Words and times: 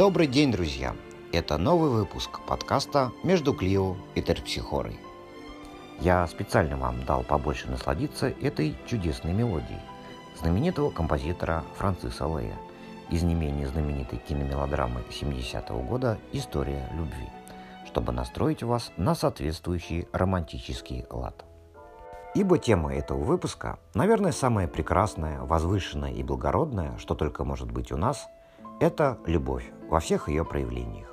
Добрый 0.00 0.28
день, 0.28 0.50
друзья! 0.50 0.96
Это 1.30 1.58
новый 1.58 1.90
выпуск 1.90 2.40
подкаста 2.46 3.12
«Между 3.22 3.52
Клио 3.52 3.96
и 4.14 4.22
Терпсихорой». 4.22 4.98
Я 6.00 6.26
специально 6.26 6.78
вам 6.78 7.04
дал 7.04 7.22
побольше 7.22 7.70
насладиться 7.70 8.28
этой 8.40 8.74
чудесной 8.86 9.34
мелодией 9.34 9.82
знаменитого 10.38 10.88
композитора 10.88 11.64
Франциса 11.76 12.24
Лея 12.24 12.56
из 13.10 13.22
не 13.22 13.34
менее 13.34 13.68
знаменитой 13.68 14.18
киномелодрамы 14.26 15.02
70-го 15.10 15.82
года 15.82 16.16
«История 16.32 16.88
любви», 16.94 17.28
чтобы 17.84 18.12
настроить 18.12 18.62
вас 18.62 18.92
на 18.96 19.14
соответствующий 19.14 20.08
романтический 20.12 21.04
лад. 21.10 21.44
Ибо 22.34 22.56
тема 22.56 22.94
этого 22.94 23.22
выпуска, 23.22 23.78
наверное, 23.92 24.32
самая 24.32 24.66
прекрасная, 24.66 25.42
возвышенная 25.42 26.12
и 26.12 26.22
благородная, 26.22 26.96
что 26.96 27.14
только 27.14 27.44
может 27.44 27.70
быть 27.70 27.92
у 27.92 27.98
нас– 27.98 28.26
это 28.80 29.18
любовь 29.26 29.70
во 29.88 30.00
всех 30.00 30.28
ее 30.28 30.44
проявлениях. 30.44 31.08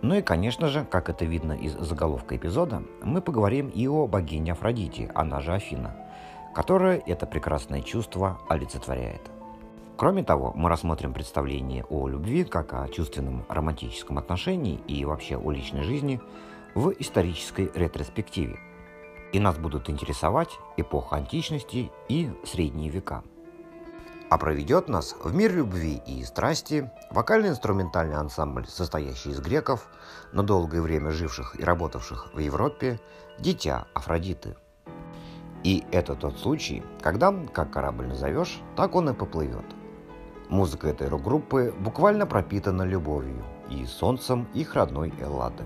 Ну 0.00 0.16
и, 0.16 0.22
конечно 0.22 0.68
же, 0.68 0.84
как 0.84 1.10
это 1.10 1.24
видно 1.24 1.52
из 1.52 1.74
заголовка 1.74 2.34
эпизода, 2.34 2.82
мы 3.02 3.20
поговорим 3.20 3.68
и 3.68 3.86
о 3.86 4.08
богине 4.08 4.52
Афродите, 4.52 5.12
она 5.14 5.40
же 5.40 5.52
Афина, 5.52 5.94
которая 6.54 7.00
это 7.06 7.26
прекрасное 7.26 7.82
чувство 7.82 8.40
олицетворяет. 8.48 9.30
Кроме 9.96 10.24
того, 10.24 10.52
мы 10.56 10.68
рассмотрим 10.70 11.12
представление 11.12 11.84
о 11.84 12.08
любви 12.08 12.42
как 12.42 12.72
о 12.72 12.88
чувственном 12.88 13.44
романтическом 13.48 14.18
отношении 14.18 14.80
и 14.88 15.04
вообще 15.04 15.36
о 15.36 15.50
личной 15.52 15.82
жизни 15.82 16.20
в 16.74 16.90
исторической 16.98 17.70
ретроспективе. 17.74 18.58
И 19.32 19.38
нас 19.38 19.56
будут 19.58 19.88
интересовать 19.88 20.58
эпоха 20.76 21.16
античности 21.16 21.92
и 22.08 22.30
средние 22.44 22.90
века– 22.90 23.22
а 24.32 24.38
проведет 24.38 24.88
нас 24.88 25.14
в 25.22 25.34
мир 25.34 25.52
любви 25.52 26.00
и 26.06 26.24
страсти 26.24 26.90
вокально-инструментальный 27.10 28.16
ансамбль, 28.16 28.66
состоящий 28.66 29.28
из 29.28 29.40
греков, 29.40 29.86
но 30.32 30.42
долгое 30.42 30.80
время 30.80 31.10
живших 31.10 31.60
и 31.60 31.62
работавших 31.62 32.32
в 32.32 32.38
Европе, 32.38 32.98
«Дитя 33.38 33.84
Афродиты». 33.92 34.56
И 35.64 35.84
это 35.92 36.14
тот 36.14 36.38
случай, 36.38 36.82
когда, 37.02 37.30
как 37.52 37.70
корабль 37.70 38.06
назовешь, 38.06 38.62
так 38.74 38.94
он 38.94 39.10
и 39.10 39.12
поплывет. 39.12 39.66
Музыка 40.48 40.88
этой 40.88 41.08
рок-группы 41.08 41.74
буквально 41.78 42.24
пропитана 42.24 42.84
любовью 42.84 43.44
и 43.68 43.84
солнцем 43.84 44.48
их 44.54 44.74
родной 44.74 45.12
Эллады. 45.20 45.64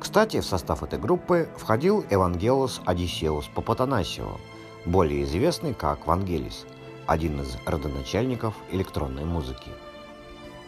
Кстати, 0.00 0.40
в 0.40 0.46
состав 0.46 0.82
этой 0.82 0.98
группы 0.98 1.46
входил 1.58 2.02
Евангелос 2.10 2.80
Одиссеус 2.86 3.48
Папатанасио, 3.54 4.38
более 4.86 5.24
известный 5.24 5.74
как 5.74 6.06
Вангелис– 6.06 6.64
один 7.12 7.40
из 7.42 7.56
родоначальников 7.66 8.54
электронной 8.70 9.24
музыки. 9.24 9.70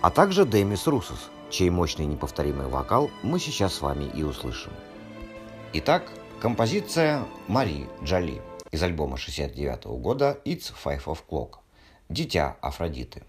А 0.03 0.11
также 0.11 0.45
Демис 0.45 0.87
Русос, 0.87 1.31
чей 1.51 1.71
мощный 1.71 2.05
неповторимый 2.05 2.69
вокал 2.69 3.11
мы 3.23 3.41
сейчас 3.41 3.75
с 3.75 3.81
вами 3.81 4.05
и 4.05 4.23
услышим. 4.23 4.73
Итак, 5.73 6.05
композиция 6.41 7.25
Мари 7.49 7.89
Джоли 8.03 8.43
из 8.71 8.83
альбома 8.83 9.17
69 9.17 9.87
года 10.01 10.39
«It's 10.45 10.73
Five 10.85 11.05
of 11.07 11.19
Clock» 11.29 11.57
«Дитя 12.09 12.57
Афродиты». 12.61 13.23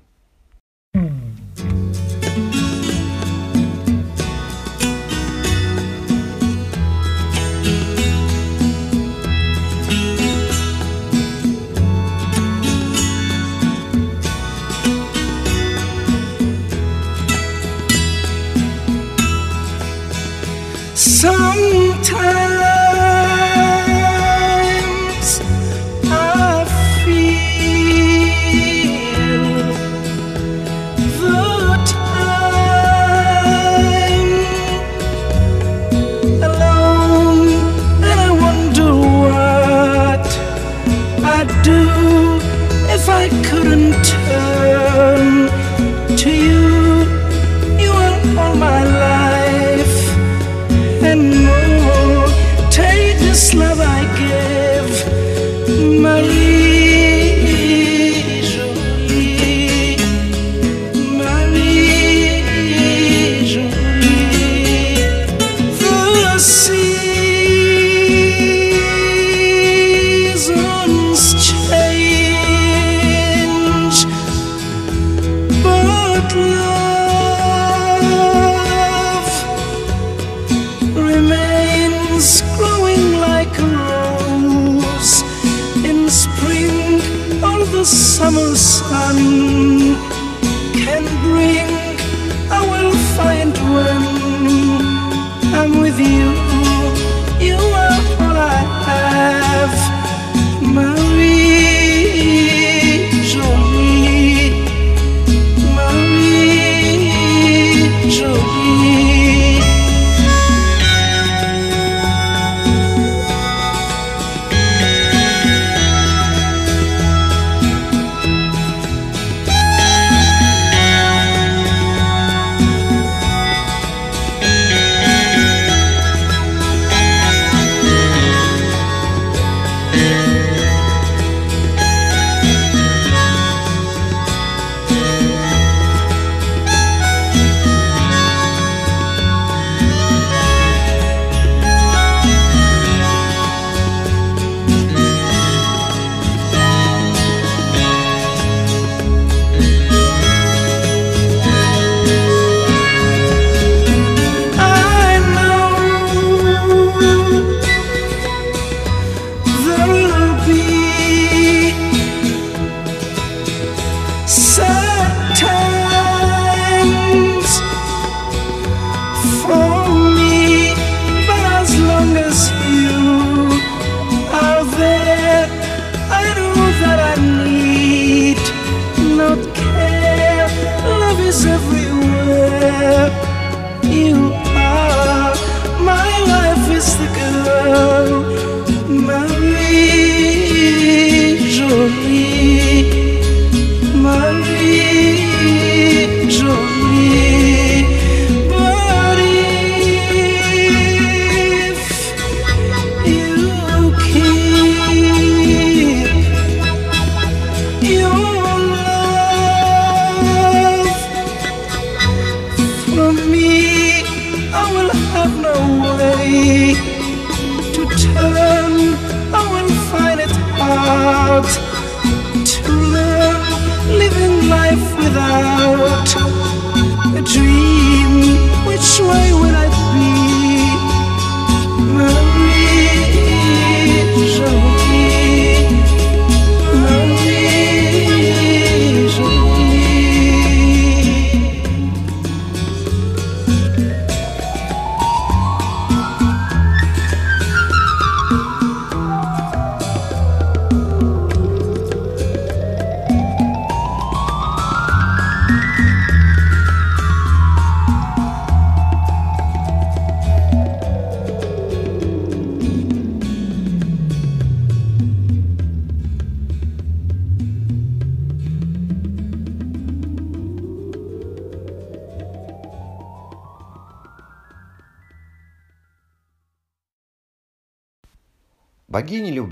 love 76.33 77.85
remains 80.95 82.41
growing 82.57 83.19
like 83.19 83.57
a 83.59 83.67
rose 83.67 85.23
in 85.83 86.09
spring 86.09 87.01
or 87.43 87.65
the 87.65 87.83
summer 87.85 88.55
sun. 88.55 89.94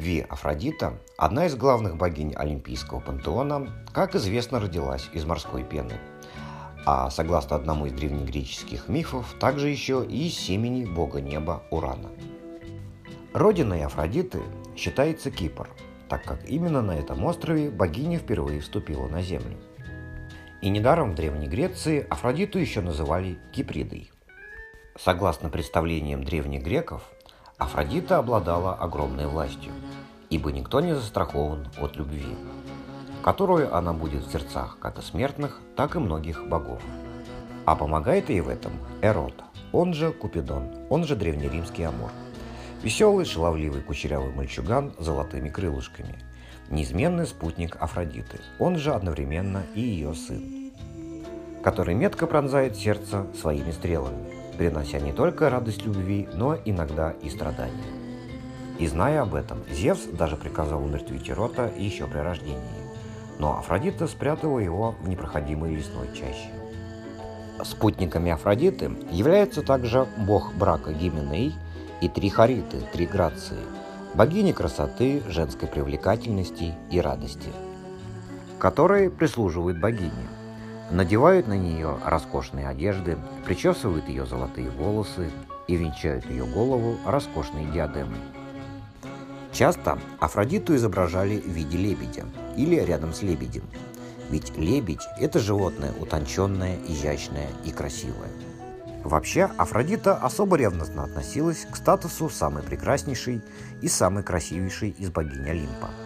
Любви 0.04 0.26
Афродита– 0.30 1.00
одна 1.18 1.46
из 1.46 1.56
главных 1.56 1.96
богинь 1.96 2.34
Олимпийского 2.36 3.00
пантеона, 3.00 3.70
как 3.94 4.16
известно, 4.16 4.60
родилась 4.60 5.10
из 5.14 5.24
морской 5.24 5.64
пены. 5.64 5.94
А 6.86 7.10
согласно 7.10 7.56
одному 7.56 7.86
из 7.86 7.94
древнегреческих 7.94 8.90
мифов, 8.90 9.34
также 9.40 9.70
еще 9.70 10.06
и 10.06 10.28
семени 10.28 10.84
бога 10.84 11.22
неба 11.22 11.64
Урана. 11.72 12.10
Родиной 13.34 13.86
Афродиты 13.86 14.42
считается 14.76 15.32
Кипр, 15.32 15.70
так 16.10 16.26
как 16.26 16.50
именно 16.50 16.82
на 16.82 16.92
этом 16.92 17.24
острове 17.24 17.70
богиня 17.70 18.20
впервые 18.20 18.60
вступила 18.60 19.08
на 19.08 19.22
землю. 19.22 19.56
И 20.62 20.70
недаром 20.70 21.14
в 21.14 21.16
Древней 21.16 21.48
Греции 21.48 22.06
Афродиту 22.10 22.60
еще 22.60 22.82
называли 22.82 23.38
Кипридой. 23.54 24.12
Согласно 25.00 25.50
представлениям 25.50 26.26
древних 26.26 26.62
греков, 26.62 27.10
Афродита 27.64 28.18
обладала 28.18 28.74
огромной 28.74 29.28
властью, 29.28 29.72
ибо 30.34 30.52
никто 30.52 30.82
не 30.82 30.96
застрахован 30.96 31.68
от 31.80 31.96
любви, 31.96 32.36
которую 33.22 33.76
она 33.76 33.94
будет 33.94 34.26
в 34.26 34.32
сердцах 34.32 34.80
как 34.80 34.98
и 34.98 35.04
смертных, 35.04 35.62
так 35.76 35.96
и 35.96 36.00
многих 36.00 36.48
богов. 36.48 36.82
А 37.66 37.76
помогает 37.76 38.32
ей 38.32 38.42
в 38.42 38.50
этом 38.50 38.72
Эрот, 39.04 39.36
он 39.72 39.94
же 39.94 40.12
Купидон, 40.12 40.70
он 40.90 41.06
же 41.06 41.16
древнеримский 41.16 41.86
Амур. 41.86 42.10
Веселый, 42.82 43.26
шаловливый, 43.26 43.82
кучерявый 43.82 44.34
мальчуган 44.34 44.94
с 44.98 45.06
золотыми 45.06 45.50
крылышками. 45.50 46.16
Неизменный 46.72 47.28
спутник 47.28 47.78
Афродиты, 47.80 48.40
он 48.58 48.78
же 48.78 48.92
одновременно 48.92 49.62
и 49.76 49.82
ее 49.82 50.16
сын, 50.16 50.72
который 51.64 51.94
метко 51.94 52.26
пронзает 52.26 52.76
сердце 52.76 53.28
своими 53.40 53.70
стрелами, 53.70 54.34
принося 54.58 55.00
не 55.00 55.14
только 55.14 55.52
радость 55.52 55.86
любви, 55.86 56.28
но 56.34 56.58
иногда 56.66 57.12
и 57.22 57.30
страдания. 57.30 58.03
И 58.84 58.88
зная 58.88 59.22
об 59.22 59.34
этом, 59.34 59.60
Зевс 59.72 60.02
даже 60.08 60.36
приказал 60.36 60.84
умертвить 60.84 61.30
Ерота 61.30 61.72
еще 61.78 62.06
при 62.06 62.18
рождении. 62.18 62.84
Но 63.40 63.58
Афродита 63.58 64.08
спрятала 64.08 64.60
его 64.60 64.94
в 65.00 65.08
непроходимой 65.08 65.74
лесной 65.74 66.10
чаще. 66.14 66.50
Спутниками 67.64 68.34
Афродиты 68.34 68.92
являются 69.10 69.62
также 69.62 70.06
бог 70.18 70.54
брака 70.56 70.92
Гименей 70.92 71.56
и 72.02 72.10
три 72.10 72.30
Хариты, 72.30 72.82
три 72.92 73.06
Грации, 73.06 73.64
богини 74.16 74.52
красоты, 74.52 75.24
женской 75.30 75.70
привлекательности 75.70 76.74
и 76.92 77.00
радости, 77.00 77.54
которые 78.60 79.10
прислуживают 79.10 79.80
богине– 79.80 80.28
надевают 80.92 81.48
на 81.48 81.58
нее 81.58 82.00
роскошные 82.04 82.68
одежды, 82.68 83.18
причесывают 83.46 84.10
ее 84.10 84.26
золотые 84.26 84.70
волосы 84.70 85.32
и 85.70 85.78
венчают 85.78 86.26
ее 86.26 86.46
голову 86.46 86.98
роскошной 87.06 87.64
диадемой. 87.72 88.20
Часто 89.54 90.00
Афродиту 90.20 90.76
изображали 90.76 91.40
в 91.40 91.48
виде 91.48 91.78
лебедя 91.78 92.26
или 92.58 92.76
рядом 92.76 93.14
с 93.14 93.22
лебедем, 93.22 93.64
ведь 94.30 94.58
лебедь– 94.58 95.08
это 95.20 95.40
животное 95.40 95.94
утонченное, 96.00 96.80
изящное 96.88 97.50
и 97.64 97.72
красивое. 97.72 98.32
Вообще, 99.04 99.50
Афродита 99.58 100.16
особо 100.16 100.58
ревностно 100.58 101.04
относилась 101.04 101.66
к 101.70 101.76
статусу 101.76 102.30
самой 102.30 102.64
прекраснейшей 102.64 103.42
и 103.82 103.88
самой 103.88 104.24
красивейшей 104.24 104.90
из 104.98 105.10
богинь 105.12 105.48
Олимпа– 105.48 105.90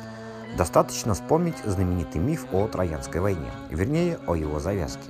Достаточно 0.57 1.13
вспомнить 1.13 1.57
знаменитый 1.65 2.19
миф 2.19 2.47
о 2.51 2.67
Троянской 2.67 3.21
войне, 3.21 3.51
вернее, 3.69 4.17
о 4.25 4.33
его 4.33 4.59
завязке. 4.59 5.09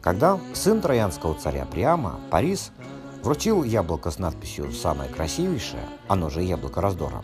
Когда 0.00 0.40
сын 0.54 0.80
троянского 0.80 1.34
царя 1.34 1.66
Приама, 1.66 2.18
Парис, 2.30 2.72
вручил 3.22 3.62
яблоко 3.62 4.10
с 4.10 4.18
надписью 4.18 4.72
«Самое 4.72 5.08
красивейшее», 5.08 5.84
оно 6.08 6.30
же 6.30 6.42
яблоко 6.42 6.80
раздора, 6.80 7.22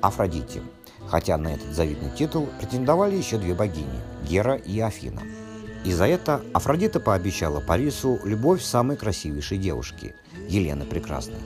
Афродите, 0.00 0.62
хотя 1.06 1.36
на 1.36 1.48
этот 1.48 1.74
завидный 1.74 2.10
титул 2.10 2.48
претендовали 2.58 3.16
еще 3.16 3.38
две 3.38 3.54
богини– 3.54 4.00
Гера 4.28 4.54
и 4.54 4.78
Афина. 4.80 5.22
И 5.84 5.92
за 5.92 6.06
это 6.06 6.42
Афродита 6.52 7.00
пообещала 7.00 7.60
Парису 7.60 8.18
любовь 8.24 8.62
самой 8.62 8.96
красивейшей 8.96 9.58
девушки– 9.58 10.14
Елены 10.48 10.84
Прекрасной. 10.84 11.40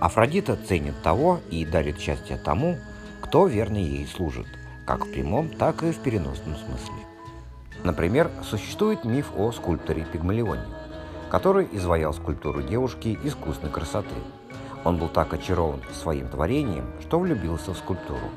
Афродита 0.00 0.56
ценит 0.56 0.94
того 1.02 1.40
и 1.50 1.64
дарит 1.64 1.98
счастье 1.98 2.36
тому, 2.36 2.76
кто 3.20 3.46
верно 3.46 3.78
ей 3.78 4.06
служит, 4.06 4.46
как 4.86 5.06
в 5.06 5.10
прямом, 5.10 5.48
так 5.48 5.82
и 5.82 5.92
в 5.92 5.98
переносном 5.98 6.56
смысле. 6.56 6.94
Например, 7.84 8.30
существует 8.48 9.04
миф 9.04 9.32
о 9.36 9.52
скульпторе 9.52 10.06
Пигмалионе, 10.10 10.64
который 11.30 11.68
изваял 11.72 12.14
скульптуру 12.14 12.62
девушки 12.62 13.18
искусной 13.24 13.70
красоты. 13.70 14.14
Он 14.84 14.98
был 14.98 15.08
так 15.08 15.32
очарован 15.32 15.80
своим 15.92 16.28
творением, 16.28 16.84
что 17.00 17.18
влюбился 17.18 17.72
в 17.72 17.78
скульптуру. 17.78 18.28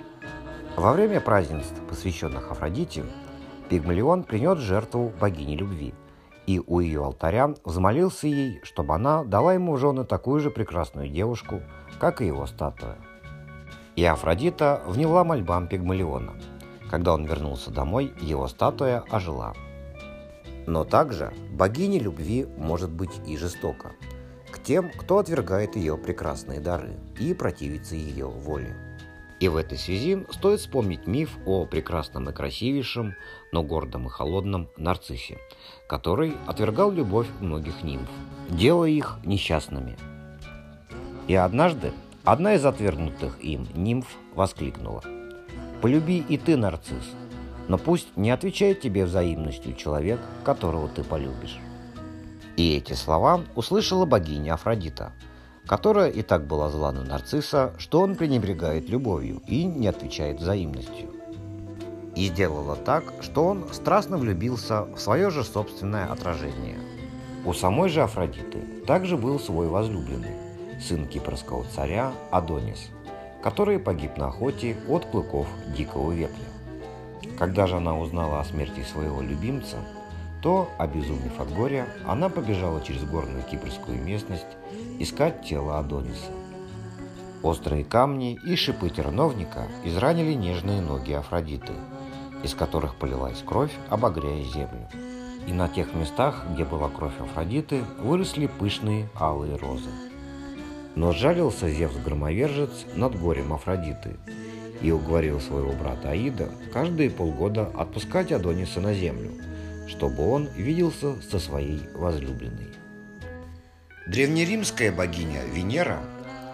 Во 0.77 0.93
время 0.93 1.19
празднеств, 1.19 1.75
посвященных 1.89 2.51
Афродите, 2.51 3.03
Пигмалион 3.69 4.23
принес 4.23 4.59
жертву 4.59 5.11
богине 5.19 5.57
любви, 5.57 5.93
и 6.45 6.61
у 6.65 6.79
ее 6.79 7.03
алтаря 7.03 7.53
взмолился 7.65 8.27
ей, 8.27 8.61
чтобы 8.63 8.95
она 8.95 9.25
дала 9.25 9.53
ему 9.53 9.73
в 9.73 9.77
жены 9.77 10.05
такую 10.05 10.39
же 10.39 10.49
прекрасную 10.49 11.09
девушку, 11.09 11.61
как 11.99 12.21
и 12.21 12.27
его 12.27 12.45
статуя. 12.45 12.95
И 13.97 14.05
Афродита 14.05 14.81
вняла 14.87 15.25
мольбам 15.25 15.67
Пигмалиона. 15.67 16.33
Когда 16.89 17.13
он 17.13 17.25
вернулся 17.25 17.71
домой, 17.71 18.13
его 18.21 18.47
статуя 18.47 19.03
ожила. 19.09 19.53
Но 20.65 20.85
также 20.85 21.33
богиня 21.51 21.99
любви 21.99 22.47
может 22.57 22.89
быть 22.89 23.19
и 23.25 23.35
жестока 23.35 23.91
тем, 24.67 24.91
кто 24.91 25.19
отвергает 25.19 25.75
ее 25.75 25.97
прекрасные 25.97 26.59
дары 26.59 26.95
и 27.19 27.33
противится 27.33 27.95
ее 27.95 28.27
воле. 28.27 28.75
И 29.39 29.47
в 29.47 29.55
этой 29.55 29.77
связи 29.77 30.25
стоит 30.31 30.59
вспомнить 30.59 31.07
миф 31.07 31.37
о 31.45 31.65
прекрасном 31.65 32.29
и 32.29 32.33
красивейшем, 32.33 33.13
но 33.51 33.63
гордом 33.63 34.07
и 34.07 34.09
холодном 34.09 34.67
нарциссе, 34.77 35.37
который 35.87 36.35
отвергал 36.47 36.91
любовь 36.91 37.27
многих 37.39 37.83
нимф, 37.83 38.09
делая 38.49 38.89
их 38.89 39.17
несчастными. 39.23 39.97
И 41.27 41.35
однажды 41.35 41.91
Одна 42.27 42.55
из 42.55 42.65
отвергнутых 42.65 43.41
им 43.41 43.65
нимф 43.73 44.17
воскликнула. 44.35 45.01
«Полюби 45.81 46.17
и 46.27 46.37
ты, 46.37 46.57
нарцисс, 46.57 47.13
но 47.69 47.77
пусть 47.77 48.17
не 48.17 48.31
отвечает 48.31 48.81
тебе 48.81 49.05
взаимностью 49.05 49.73
человек, 49.75 50.19
которого 50.43 50.89
ты 50.89 51.05
полюбишь». 51.05 51.57
И 52.57 52.75
эти 52.75 52.93
слова 52.93 53.43
услышала 53.55 54.05
богиня 54.05 54.55
Афродита, 54.55 55.13
которая 55.67 56.09
и 56.09 56.23
так 56.23 56.47
была 56.47 56.69
зла 56.69 56.91
на 56.91 57.03
нарцисса, 57.03 57.73
что 57.77 58.01
он 58.01 58.15
пренебрегает 58.15 58.89
любовью 58.89 59.43
и 59.45 59.63
не 59.63 59.87
отвечает 59.87 60.39
взаимностью. 60.39 61.11
И 62.15 62.29
сделала 62.29 62.75
так, 62.75 63.03
что 63.21 63.45
он 63.45 63.67
страстно 63.71 64.17
влюбился 64.17 64.85
в 64.85 64.97
свое 64.97 65.29
же 65.29 65.43
собственное 65.43 66.11
отражение. 66.11 66.79
У 67.45 67.53
самой 67.53 67.89
же 67.89 68.01
Афродиты 68.01 68.59
также 68.87 69.17
был 69.17 69.39
свой 69.39 69.67
возлюбленный, 69.67 70.35
сын 70.81 71.07
кипрского 71.07 71.63
царя 71.75 72.11
Адонис, 72.31 72.89
который 73.43 73.77
погиб 73.77 74.17
на 74.17 74.29
охоте 74.29 74.77
от 74.89 75.05
клыков 75.05 75.47
дикого 75.77 76.11
вепля. 76.11 76.45
Когда 77.37 77.67
же 77.67 77.77
она 77.77 77.95
узнала 77.95 78.39
о 78.39 78.45
смерти 78.45 78.83
своего 78.83 79.21
любимца, 79.21 79.77
то, 80.47 80.69
обезумев 80.77 81.41
от 81.41 81.53
горя, 81.53 81.89
она 82.05 82.29
побежала 82.29 82.79
через 82.81 83.03
горную 83.03 83.43
кипрскую 83.43 84.01
местность 84.01 84.47
искать 84.97 85.45
тело 85.45 85.77
Адониса. 85.77 86.31
Острые 87.43 87.83
камни 87.83 88.39
и 88.45 88.55
шипы 88.55 88.89
терновника 88.89 89.67
изранили 89.83 90.31
нежные 90.31 90.79
ноги 90.79 91.11
Афродиты, 91.11 91.73
из 92.43 92.53
которых 92.53 92.95
полилась 92.95 93.43
кровь, 93.45 93.73
обогряя 93.89 94.41
землю. 94.45 94.87
И 95.47 95.51
на 95.51 95.67
тех 95.67 95.93
местах, 95.93 96.45
где 96.53 96.63
была 96.63 96.87
кровь 96.87 97.19
Афродиты, 97.19 97.83
выросли 97.99 98.47
пышные 98.47 99.09
алые 99.19 99.57
розы. 99.57 99.89
Но 100.95 101.11
сжалился 101.11 101.69
Зевс-громовержец 101.69 102.95
над 102.95 103.19
горем 103.19 103.51
Афродиты 103.51 104.15
и 104.81 104.91
уговорил 104.91 105.41
своего 105.41 105.73
брата 105.73 106.11
Аида 106.11 106.51
каждые 106.71 107.09
полгода 107.09 107.69
отпускать 107.75 108.31
Адониса 108.31 108.79
на 108.79 108.93
землю, 108.93 109.31
чтобы 109.87 110.29
он 110.29 110.49
виделся 110.55 111.21
со 111.21 111.39
своей 111.39 111.81
возлюбленной. 111.93 112.69
Древнеримская 114.07 114.91
богиня 114.91 115.43
Венера, 115.45 115.99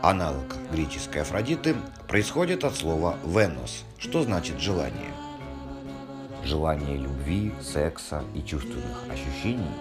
аналог 0.01 0.55
греческой 0.71 1.21
Афродиты, 1.21 1.75
происходит 2.07 2.63
от 2.63 2.75
слова 2.75 3.17
«венос», 3.25 3.83
что 3.97 4.23
значит 4.23 4.59
«желание». 4.59 5.11
Желание 6.43 6.97
любви, 6.97 7.53
секса 7.61 8.23
и 8.35 8.41
чувственных 8.41 9.03
ощущений, 9.09 9.71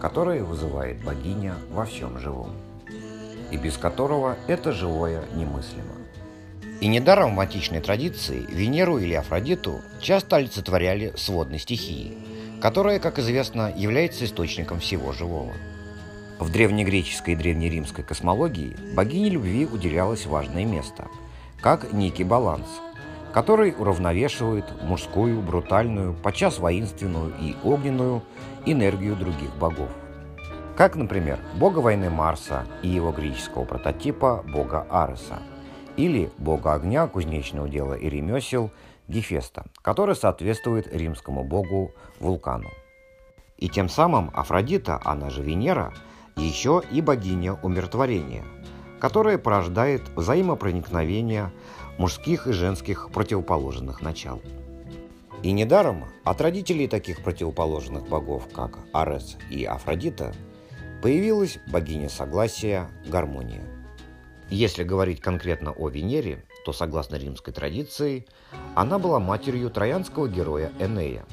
которое 0.00 0.42
вызывает 0.42 1.02
богиня 1.02 1.56
во 1.70 1.84
всем 1.84 2.18
живом 2.18 2.52
и 3.50 3.56
без 3.56 3.76
которого 3.76 4.36
это 4.46 4.72
живое 4.72 5.24
немыслимо. 5.34 5.94
И 6.80 6.88
недаром 6.88 7.36
в 7.36 7.40
античной 7.40 7.80
традиции 7.80 8.44
Венеру 8.48 8.98
или 8.98 9.14
Афродиту 9.14 9.80
часто 10.00 10.36
олицетворяли 10.36 11.14
с 11.16 11.28
водной 11.28 11.58
стихией, 11.58 12.18
которая, 12.60 12.98
как 12.98 13.18
известно, 13.18 13.72
является 13.74 14.24
источником 14.24 14.80
всего 14.80 15.12
живого. 15.12 15.52
В 16.38 16.50
древнегреческой 16.50 17.34
и 17.34 17.36
древнеримской 17.36 18.04
космологии 18.04 18.76
богине 18.94 19.30
любви 19.30 19.66
уделялось 19.66 20.26
важное 20.26 20.64
место, 20.64 21.08
как 21.60 21.92
некий 21.92 22.24
баланс, 22.24 22.66
который 23.32 23.74
уравновешивает 23.76 24.64
мужскую, 24.82 25.40
брутальную, 25.40 26.14
подчас 26.14 26.58
воинственную 26.58 27.32
и 27.40 27.56
огненную 27.64 28.22
энергию 28.66 29.16
других 29.16 29.54
богов. 29.56 29.88
Как, 30.76 30.94
например, 30.94 31.38
бога 31.54 31.78
войны 31.78 32.10
Марса 32.10 32.66
и 32.82 32.88
его 32.88 33.12
греческого 33.12 33.64
прототипа 33.64 34.44
бога 34.46 34.86
Ареса, 34.90 35.38
или 35.96 36.30
бога 36.36 36.74
огня, 36.74 37.06
кузнечного 37.06 37.68
дела 37.68 37.94
и 37.94 38.10
ремесел 38.10 38.70
Гефеста, 39.08 39.66
который 39.82 40.16
соответствует 40.16 40.86
римскому 40.92 41.44
богу 41.44 41.92
Вулкану. 42.20 42.70
И 43.56 43.68
тем 43.68 43.88
самым 43.88 44.30
Афродита, 44.34 45.00
она 45.04 45.30
же 45.30 45.42
Венера, 45.42 45.94
еще 46.36 46.82
и 46.90 47.00
богиня 47.00 47.54
умиротворения, 47.54 48.44
которая 49.00 49.38
порождает 49.38 50.08
взаимопроникновение 50.10 51.50
мужских 51.98 52.46
и 52.46 52.52
женских 52.52 53.10
противоположных 53.10 54.02
начал. 54.02 54.42
И 55.42 55.52
недаром 55.52 56.04
от 56.24 56.40
родителей 56.40 56.88
таких 56.88 57.22
противоположных 57.22 58.08
богов, 58.08 58.48
как 58.52 58.78
Арес 58.92 59.36
и 59.50 59.64
Афродита, 59.64 60.34
появилась 61.02 61.58
богиня 61.68 62.08
согласия 62.08 62.88
Гармония. 63.06 63.62
Если 64.48 64.82
говорить 64.82 65.20
конкретно 65.20 65.72
о 65.72 65.88
Венере, 65.88 66.44
то 66.66 66.72
согласно 66.72 67.14
римской 67.14 67.54
традиции, 67.54 68.26
она 68.74 68.98
была 68.98 69.20
матерью 69.20 69.70
троянского 69.70 70.26
героя 70.26 70.72
Энея, 70.80 71.24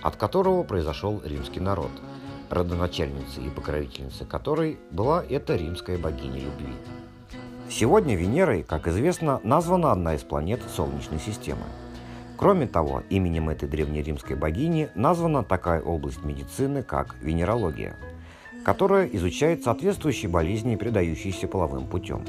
от 0.00 0.16
которого 0.16 0.62
произошел 0.62 1.20
римский 1.22 1.60
народ, 1.60 1.90
родоначальницей 2.48 3.44
и 3.44 3.50
покровительницей 3.50 4.26
которой 4.26 4.78
была 4.90 5.22
эта 5.22 5.56
римская 5.56 5.98
богиня 5.98 6.40
любви. 6.40 6.72
Сегодня 7.68 8.16
Венерой, 8.16 8.62
как 8.62 8.88
известно, 8.88 9.42
названа 9.44 9.92
одна 9.92 10.14
из 10.14 10.22
планет 10.22 10.62
Солнечной 10.74 11.20
системы. 11.20 11.64
Кроме 12.38 12.66
того, 12.66 13.02
именем 13.10 13.50
этой 13.50 13.68
древнеримской 13.68 14.36
богини 14.36 14.88
названа 14.94 15.44
такая 15.44 15.82
область 15.82 16.24
медицины, 16.24 16.82
как 16.82 17.14
венерология, 17.20 17.94
которая 18.64 19.06
изучает 19.08 19.64
соответствующие 19.64 20.30
болезни, 20.30 20.76
передающиеся 20.76 21.46
половым 21.46 21.86
путем. 21.88 22.24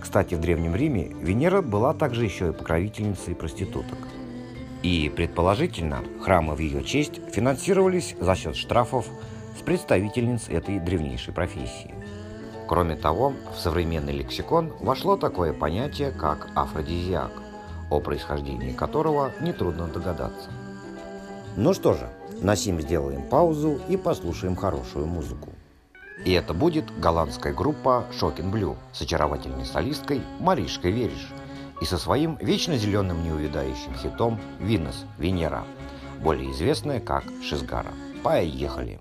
Кстати, 0.00 0.34
в 0.34 0.40
Древнем 0.40 0.74
Риме 0.74 1.08
Венера 1.20 1.62
была 1.62 1.92
также 1.94 2.24
еще 2.24 2.48
и 2.48 2.52
покровительницей 2.52 3.34
проституток. 3.34 3.98
И, 4.82 5.12
предположительно, 5.14 6.00
храмы 6.22 6.54
в 6.54 6.58
ее 6.58 6.82
честь 6.82 7.20
финансировались 7.32 8.16
за 8.18 8.34
счет 8.34 8.56
штрафов 8.56 9.06
с 9.58 9.62
представительниц 9.62 10.48
этой 10.48 10.78
древнейшей 10.78 11.34
профессии. 11.34 11.94
Кроме 12.66 12.96
того, 12.96 13.34
в 13.54 13.58
современный 13.58 14.12
лексикон 14.12 14.72
вошло 14.80 15.16
такое 15.16 15.52
понятие, 15.52 16.12
как 16.12 16.48
афродизиак, 16.54 17.32
о 17.90 18.00
происхождении 18.00 18.72
которого 18.72 19.32
нетрудно 19.40 19.86
догадаться. 19.88 20.50
Ну 21.56 21.74
что 21.74 21.92
же, 21.92 22.08
на 22.40 22.56
сим 22.56 22.80
сделаем 22.80 23.22
паузу 23.22 23.80
и 23.88 23.96
послушаем 23.96 24.56
хорошую 24.56 25.06
музыку. 25.06 25.50
И 26.24 26.32
это 26.32 26.52
будет 26.54 26.84
голландская 26.98 27.52
группа 27.52 28.04
Шокин 28.18 28.50
Блю 28.50 28.76
с 28.92 29.00
очаровательной 29.00 29.64
солисткой 29.64 30.22
Маришкой 30.38 30.92
Вериш 30.92 31.28
и 31.80 31.84
со 31.84 31.96
своим 31.96 32.36
вечно 32.40 32.76
зеленым 32.76 33.22
неувядающим 33.24 33.94
хитом 33.94 34.38
«Винес. 34.58 35.04
Венера», 35.18 35.64
более 36.22 36.50
известная 36.52 37.00
как 37.00 37.24
«Шизгара». 37.42 37.92
Поехали! 38.22 39.00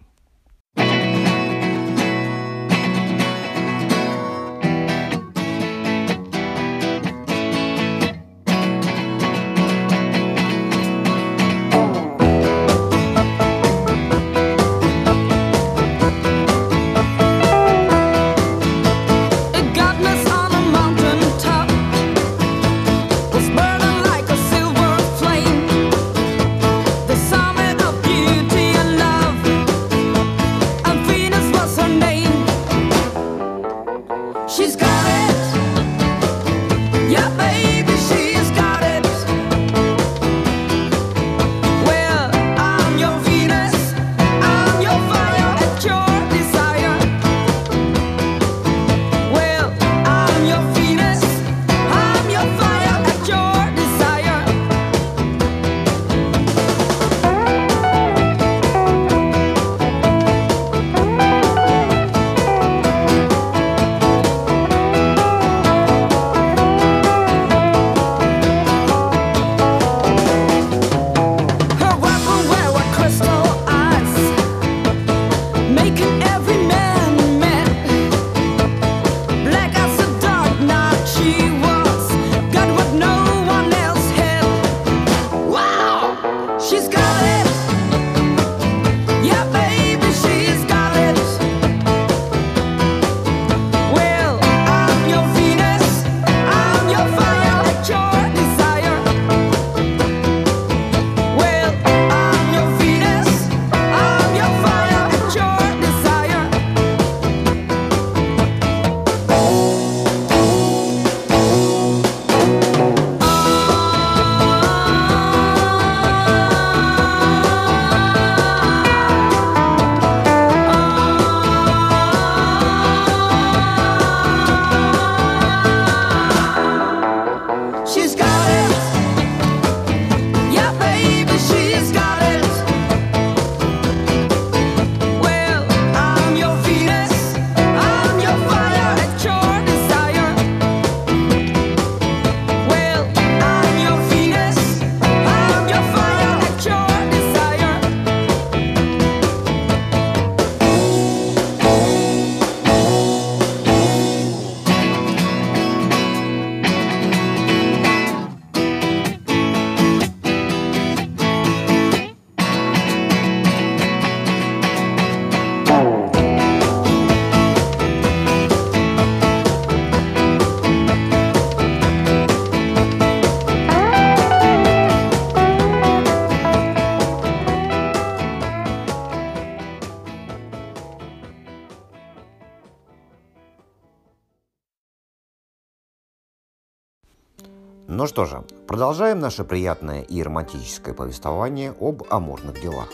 Ну 187.99 188.07
что 188.07 188.23
же, 188.23 188.45
продолжаем 188.65 189.19
наше 189.19 189.43
приятное 189.43 190.03
и 190.03 190.23
романтическое 190.23 190.93
повествование 190.93 191.75
об 191.81 192.03
амурных 192.09 192.61
делах. 192.61 192.87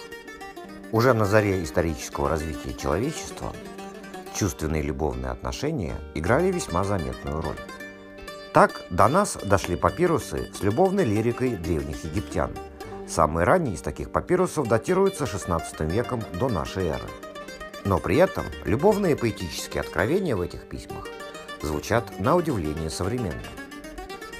Уже 0.91 1.13
на 1.13 1.25
заре 1.25 1.63
исторического 1.63 2.27
развития 2.27 2.73
человечества 2.73 3.53
чувственные 4.35 4.81
любовные 4.81 5.29
отношения 5.29 5.93
играли 6.15 6.51
весьма 6.51 6.83
заметную 6.83 7.39
роль. 7.39 7.59
Так 8.51 8.83
до 8.89 9.07
нас 9.07 9.37
дошли 9.43 9.75
папирусы 9.75 10.51
с 10.51 10.63
любовной 10.63 11.05
лирикой 11.05 11.55
древних 11.55 12.03
египтян. 12.03 12.49
Самые 13.07 13.45
ранние 13.45 13.75
из 13.75 13.81
таких 13.81 14.11
папирусов 14.11 14.67
датируются 14.67 15.25
XVI 15.25 15.61
веком 15.87 16.23
до 16.39 16.49
нашей 16.49 16.87
эры. 16.87 17.07
Но 17.83 17.99
при 17.99 18.15
этом 18.15 18.45
любовные 18.63 19.15
поэтические 19.15 19.81
откровения 19.81 20.35
в 20.35 20.41
этих 20.41 20.67
письмах 20.67 21.07
звучат 21.61 22.19
на 22.19 22.35
удивление 22.35 22.89
современно. 22.89 23.43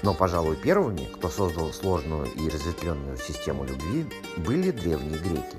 Но, 0.06 0.14
пожалуй, 0.14 0.56
первыми, 0.56 1.10
кто 1.16 1.30
создал 1.30 1.74
сложную 1.74 2.28
и 2.28 2.48
разветвленную 2.48 3.18
систему 3.18 3.64
любви, 3.64 4.06
были 4.38 4.70
древние 4.70 5.18
греки. 5.18 5.58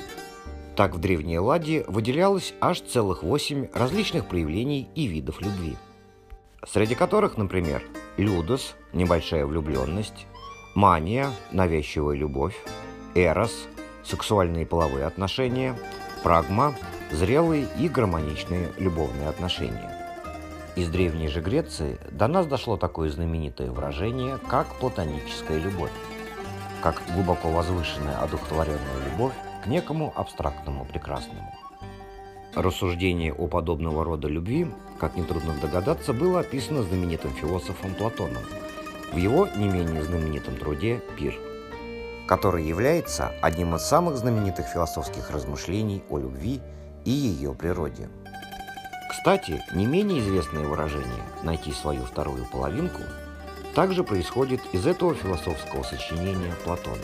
Так 0.77 0.95
в 0.95 1.01
Древней 1.01 1.39
Элладе 1.39 1.85
выделялось 1.89 2.55
аж 2.61 2.81
целых 2.81 3.25
восемь 3.25 3.67
различных 3.75 4.29
проявлений 4.29 4.89
и 4.95 5.07
видов 5.07 5.41
любви. 5.41 5.77
Среди 6.65 6.95
которых, 6.95 7.37
например, 7.37 7.83
людос– 8.19 8.77
небольшая 8.93 9.47
влюбленность, 9.47 10.27
мания– 10.77 11.33
навязчивая 11.51 12.15
любовь, 12.15 12.57
эрос– 13.17 13.67
сексуальные 14.05 14.63
и 14.63 14.67
половые 14.67 15.07
отношения, 15.07 15.77
прагма– 16.23 16.77
зрелые 17.11 17.67
и 17.81 17.89
гармоничные 17.89 18.71
любовные 18.79 19.29
отношения. 19.29 20.06
Из 20.77 20.91
Древней 20.91 21.29
же 21.29 21.41
Греции 21.41 21.99
до 22.11 22.29
нас 22.29 22.47
дошло 22.47 22.77
такое 22.77 23.09
знаменитое 23.09 23.71
выражение, 23.71 24.39
как 24.47 24.67
платоническая 24.75 25.59
любовь, 25.59 25.91
как 26.83 27.03
глубоко 27.15 27.49
возвышенная 27.49 28.19
одухотворенная 28.19 29.11
любовь 29.11 29.33
к 29.65 29.69
некому 29.69 30.13
абстрактному 30.15 30.85
прекрасному. 30.85 31.51
Рассуждение 32.55 33.33
о 33.33 33.47
подобного 33.47 34.05
рода 34.05 34.29
любви, 34.29 34.67
как 35.01 35.17
нетрудно 35.17 35.55
догадаться, 35.63 36.13
было 36.13 36.41
описано 36.41 36.83
знаменитым 36.83 37.33
философом 37.33 37.95
Платоном 37.95 38.43
в 39.15 39.17
его 39.17 39.49
не 39.57 39.69
менее 39.69 40.03
знаменитом 40.03 40.57
труде 40.59 41.01
«Пир», 41.17 41.41
который 42.29 42.67
является 42.67 43.33
одним 43.41 43.77
из 43.77 43.83
самых 43.83 44.19
знаменитых 44.19 44.67
философских 44.67 45.31
размышлений 45.31 46.03
о 46.11 46.19
любви 46.19 46.61
и 47.07 47.11
ее 47.11 47.55
природе– 47.55 48.11
кстати, 49.17 49.63
не 49.73 49.87
менее 49.87 50.21
известное 50.21 50.67
выражение 50.67 51.25
«найти 51.43 51.73
свою 51.73 52.05
вторую 52.05 52.45
половинку» 52.45 53.01
также 53.75 54.05
происходит 54.05 54.61
из 54.73 54.87
этого 54.87 55.15
философского 55.15 55.83
сочинения 55.85 56.53
Платона. 56.65 57.03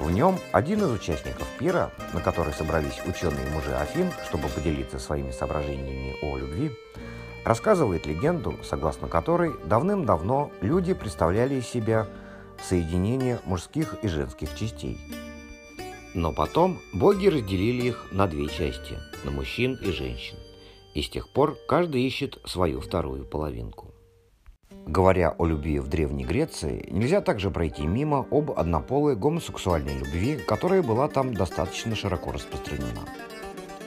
В 0.00 0.10
нем 0.10 0.38
один 0.52 0.82
из 0.82 0.90
участников 0.90 1.46
пира, 1.58 1.90
на 2.14 2.22
который 2.22 2.54
собрались 2.54 2.98
ученые 3.06 3.46
мужи 3.50 3.76
Афин, 3.76 4.10
чтобы 4.26 4.48
поделиться 4.48 4.98
своими 4.98 5.32
соображениями 5.32 6.16
о 6.22 6.38
любви, 6.38 6.72
рассказывает 7.44 8.06
легенду, 8.06 8.58
согласно 8.64 9.06
которой 9.06 9.52
давным-давно 9.66 10.50
люди 10.62 10.94
представляли 10.94 11.56
из 11.56 11.66
себя 11.66 12.06
соединение 12.62 13.38
мужских 13.44 13.96
и 14.02 14.08
женских 14.08 14.56
частей. 14.56 14.98
Но 16.14 16.32
потом 16.32 16.80
боги 16.94 17.26
разделили 17.26 17.88
их 17.88 18.06
на 18.12 18.26
две 18.26 18.48
части– 18.48 18.98
на 19.24 19.30
мужчин 19.30 19.74
и 19.74 19.92
женщин 19.92 20.38
и 20.96 21.02
с 21.02 21.10
тех 21.10 21.28
пор 21.28 21.58
каждый 21.68 22.02
ищет 22.02 22.38
свою 22.46 22.80
вторую 22.80 23.26
половинку. 23.26 23.92
Говоря 24.86 25.34
о 25.36 25.44
любви 25.44 25.78
в 25.78 25.88
Древней 25.88 26.24
Греции, 26.24 26.88
нельзя 26.90 27.20
также 27.20 27.50
пройти 27.50 27.86
мимо 27.86 28.26
об 28.30 28.52
однополой 28.52 29.14
гомосексуальной 29.14 29.98
любви, 29.98 30.38
которая 30.38 30.82
была 30.82 31.08
там 31.08 31.34
достаточно 31.34 31.94
широко 31.94 32.32
распространена. 32.32 33.02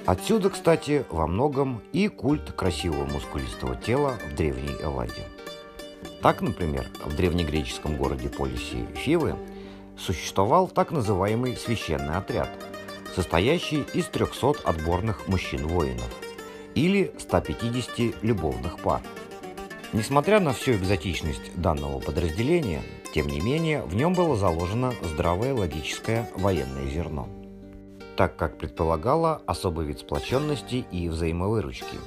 Отсюда, 0.06 0.52
кстати, 0.52 1.04
во 1.10 1.26
многом 1.26 1.82
и 1.94 2.10
культ 2.10 2.52
красивого 2.52 3.06
мускулистого 3.06 3.76
тела 3.76 4.14
в 4.32 4.36
Древней 4.36 4.76
Элладе. 4.84 5.24
Так, 6.22 6.42
например, 6.42 6.86
в 7.06 7.16
древнегреческом 7.16 7.98
городе 7.98 8.30
Полисе 8.30 8.86
Фивы 8.94 9.36
существовал 9.98 10.68
так 10.68 10.92
называемый 10.92 11.56
священный 11.56 12.16
отряд, 12.16 12.50
состоящий 13.16 13.84
из 13.96 14.06
300 14.06 14.62
отборных 14.64 15.28
мужчин-воинов– 15.28 16.10
или 16.80 17.12
150 17.18 18.24
любовных 18.24 18.80
пар. 18.80 19.02
Несмотря 19.92 20.40
на 20.40 20.54
всю 20.54 20.74
экзотичность 20.74 21.54
данного 21.56 22.00
подразделения, 22.00 22.82
тем 23.14 23.28
не 23.28 23.42
менее 23.42 23.82
в 23.84 23.96
нем 23.96 24.14
было 24.14 24.38
заложено 24.38 24.94
здравое 25.02 25.54
логическое 25.54 26.30
военное 26.38 26.86
зерно, 26.86 27.28
так 28.16 28.38
как 28.38 28.58
предполагало 28.58 29.42
особый 29.46 29.88
вид 29.88 30.00
сплоченности 30.00 30.86
и 30.92 31.10
взаимовыручки. 31.10 31.98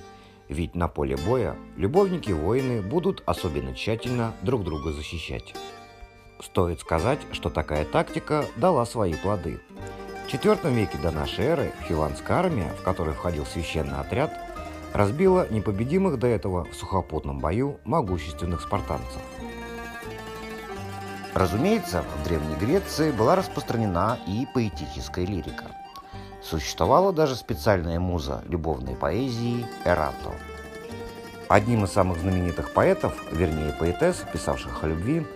Ведь 0.48 0.74
на 0.74 0.88
поле 0.88 1.16
боя 1.16 1.56
любовники-воины 1.76 2.82
будут 2.82 3.22
особенно 3.26 3.74
тщательно 3.74 4.32
друг 4.42 4.64
друга 4.64 4.92
защищать. 4.92 5.54
Стоит 6.40 6.80
сказать, 6.80 7.20
что 7.32 7.50
такая 7.50 7.84
тактика 7.84 8.46
дала 8.56 8.86
свои 8.86 9.14
плоды. 9.14 9.60
В 10.26 10.34
IV 10.34 10.72
веке 10.72 10.98
до 10.98 11.10
нашей 11.10 11.44
эры 11.44 11.72
хиванская 11.86 12.38
армия, 12.38 12.72
в 12.78 12.82
которой 12.82 13.14
входил 13.14 13.44
священный 13.44 13.98
отряд, 13.98 14.51
разбила 14.92 15.46
непобедимых 15.50 16.18
до 16.18 16.26
этого 16.26 16.64
в 16.64 16.74
сухопутном 16.74 17.38
бою 17.38 17.78
могущественных 17.84 18.60
спартанцев. 18.60 19.22
Разумеется, 21.34 22.04
в 22.18 22.28
Древней 22.28 22.56
Греции 22.56 23.10
была 23.10 23.36
распространена 23.36 24.18
и 24.26 24.46
поэтическая 24.52 25.24
лирика. 25.24 25.64
Существовала 26.42 27.12
даже 27.12 27.36
специальная 27.36 27.98
муза 27.98 28.42
любовной 28.48 28.94
поэзии 28.94 29.64
Эрато. 29.84 30.32
Одним 31.48 31.84
из 31.84 31.92
самых 31.92 32.18
знаменитых 32.18 32.72
поэтов, 32.72 33.14
вернее 33.32 33.74
поэтесс, 33.78 34.24
писавших 34.32 34.84
о 34.84 34.88
любви, 34.88 35.26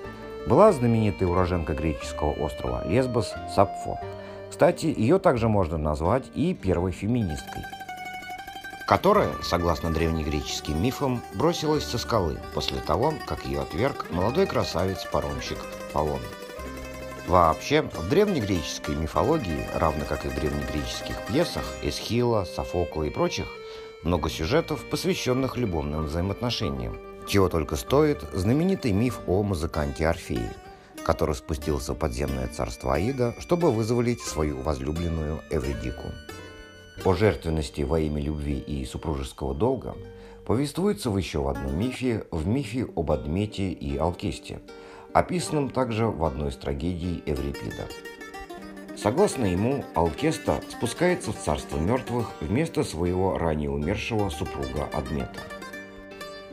была 0.47 0.73
знаменитая 0.73 1.29
уроженка 1.29 1.73
греческого 1.73 2.33
острова 2.33 2.87
Лесбос 2.87 3.33
Сапфо. 3.55 3.99
Кстати, 4.51 4.87
ее 4.87 5.19
также 5.19 5.49
можно 5.49 5.79
назвать 5.79 6.25
и 6.35 6.55
первой 6.55 6.93
феминисткой– 6.93 7.63
которая, 8.87 9.33
согласно 9.43 9.93
древнегреческим 9.93 10.81
мифам, 10.81 11.23
бросилась 11.35 11.85
со 11.85 11.99
скалы 11.99 12.39
после 12.55 12.81
того, 12.81 13.15
как 13.27 13.45
ее 13.45 13.61
отверг 13.63 14.07
молодой 14.11 14.47
красавец-паромщик 14.47 15.59
Полон. 15.93 16.21
Вообще, 17.27 17.83
в 17.83 18.09
древнегреческой 18.09 18.95
мифологии, 18.95 19.67
равно 19.75 20.05
как 20.09 20.25
и 20.25 20.29
в 20.29 20.35
древнегреческих 20.37 21.17
пьесах 21.27 21.65
Эсхила, 21.83 22.45
Софокла 22.45 23.03
и 23.03 23.11
прочих, 23.11 23.47
много 24.05 24.31
сюжетов, 24.31 24.85
посвященных 24.89 25.57
любовным 25.57 26.05
взаимоотношениям. 26.05 26.97
Чего 27.27 27.49
только 27.49 27.75
стоит 27.75 28.23
знаменитый 28.33 28.93
миф 28.93 29.19
о 29.27 29.43
музыканте 29.43 30.07
Орфее, 30.07 30.55
который 31.05 31.35
спустился 31.35 31.95
в 31.95 31.99
подземное 31.99 32.47
царство 32.47 32.95
Аида, 32.95 33.35
чтобы 33.41 33.73
вызволить 33.73 34.21
свою 34.21 34.63
возлюбленную 34.63 35.41
Эвридику. 35.51 36.13
О 37.05 37.15
жертвенности 37.15 37.83
во 37.83 38.01
имя 38.01 38.21
любви 38.21 38.59
и 38.59 38.85
супружеского 38.85 39.55
долга 39.55 39.95
повествуется 40.45 41.11
в 41.11 41.19
еще 41.19 41.49
одном 41.49 41.79
мифе, 41.79 42.25
в 42.31 42.47
мифе 42.47 42.87
об 42.97 43.11
Адмете 43.13 43.71
и 43.71 43.97
Алкесте, 43.97 44.61
описанном 45.13 45.71
также 45.71 46.07
в 46.07 46.25
одной 46.25 46.51
из 46.51 46.57
трагедий 46.57 47.23
Эврипида. 47.27 47.87
Согласно 48.97 49.45
ему, 49.45 49.85
Алкеста 49.95 50.61
спускается 50.71 51.33
в 51.33 51.37
царство 51.37 51.79
мертвых 51.79 52.33
вместо 52.41 52.83
своего 52.83 53.37
ранее 53.37 53.71
умершего 53.71 54.31
супруга 54.31 54.89
Адмета. 54.93 55.41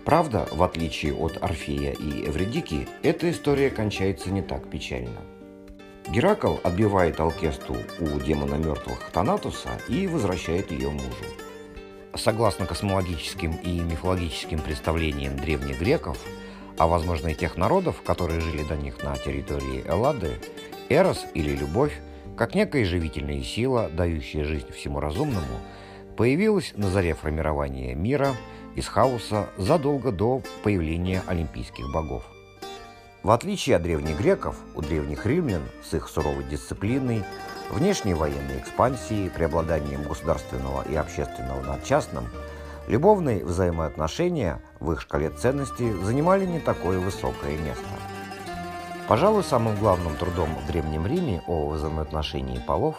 Правда, 0.03 0.45
в 0.51 0.61
отличие 0.61 1.13
от 1.15 1.41
Орфея 1.41 1.93
и 1.93 2.27
Эвредики, 2.27 2.87
эта 3.01 3.31
история 3.31 3.69
кончается 3.69 4.29
не 4.29 4.41
так 4.41 4.69
печально– 4.69 5.21
Геракл 6.09 6.57
отбивает 6.63 7.19
Алкесту 7.19 7.75
у 7.99 8.19
демона 8.19 8.55
мертвых 8.55 8.99
Танатуса 9.11 9.69
и 9.87 10.05
возвращает 10.05 10.71
ее 10.71 10.89
мужу. 10.89 11.25
Согласно 12.15 12.65
космологическим 12.65 13.53
и 13.63 13.79
мифологическим 13.79 14.59
представлениям 14.59 15.37
древних 15.37 15.79
греков, 15.79 16.17
а 16.77 16.87
возможно 16.87 17.29
и 17.29 17.35
тех 17.35 17.57
народов, 17.57 18.01
которые 18.03 18.41
жили 18.41 18.63
до 18.63 18.75
них 18.75 19.01
на 19.03 19.17
территории 19.17 19.83
Эллады, 19.87 20.39
Эрос 20.89 21.25
или 21.33 21.55
любовь, 21.55 21.99
как 22.37 22.53
некая 22.53 22.85
живительная 22.85 23.41
сила, 23.41 23.89
дающая 23.89 24.43
жизнь 24.43 24.71
всему 24.71 24.99
разумному, 24.99 25.59
появилась 26.17 26.73
на 26.75 26.89
заре 26.89 27.15
формирования 27.15 27.95
мира 27.95 28.35
из 28.75 28.87
хаоса 28.87 29.49
задолго 29.57 30.11
до 30.11 30.41
появления 30.63 31.23
олимпийских 31.27 31.91
богов. 31.91 32.23
В 33.23 33.31
отличие 33.31 33.77
от 33.77 33.83
древних 33.83 34.19
греков, 34.19 34.57
у 34.75 34.81
древних 34.81 35.25
римлян 35.25 35.61
с 35.81 35.93
их 35.93 36.09
суровой 36.09 36.43
дисциплиной, 36.43 37.23
внешней 37.71 38.13
военной 38.13 38.59
экспансией, 38.59 39.29
преобладанием 39.29 40.03
государственного 40.03 40.83
и 40.83 40.95
общественного 40.95 41.61
над 41.61 41.85
частным, 41.85 42.27
любовные 42.89 43.45
взаимоотношения 43.45 44.61
в 44.81 44.91
их 44.91 44.99
шкале 44.99 45.29
ценностей 45.29 45.93
занимали 46.03 46.45
не 46.45 46.59
такое 46.59 46.99
высокое 46.99 47.57
место. 47.59 47.87
Пожалуй, 49.07 49.45
самым 49.45 49.77
главным 49.77 50.17
трудом 50.17 50.49
в 50.55 50.67
Древнем 50.67 51.07
Риме 51.07 51.41
о 51.47 51.69
взаимоотношении 51.69 52.59
полов 52.59 52.97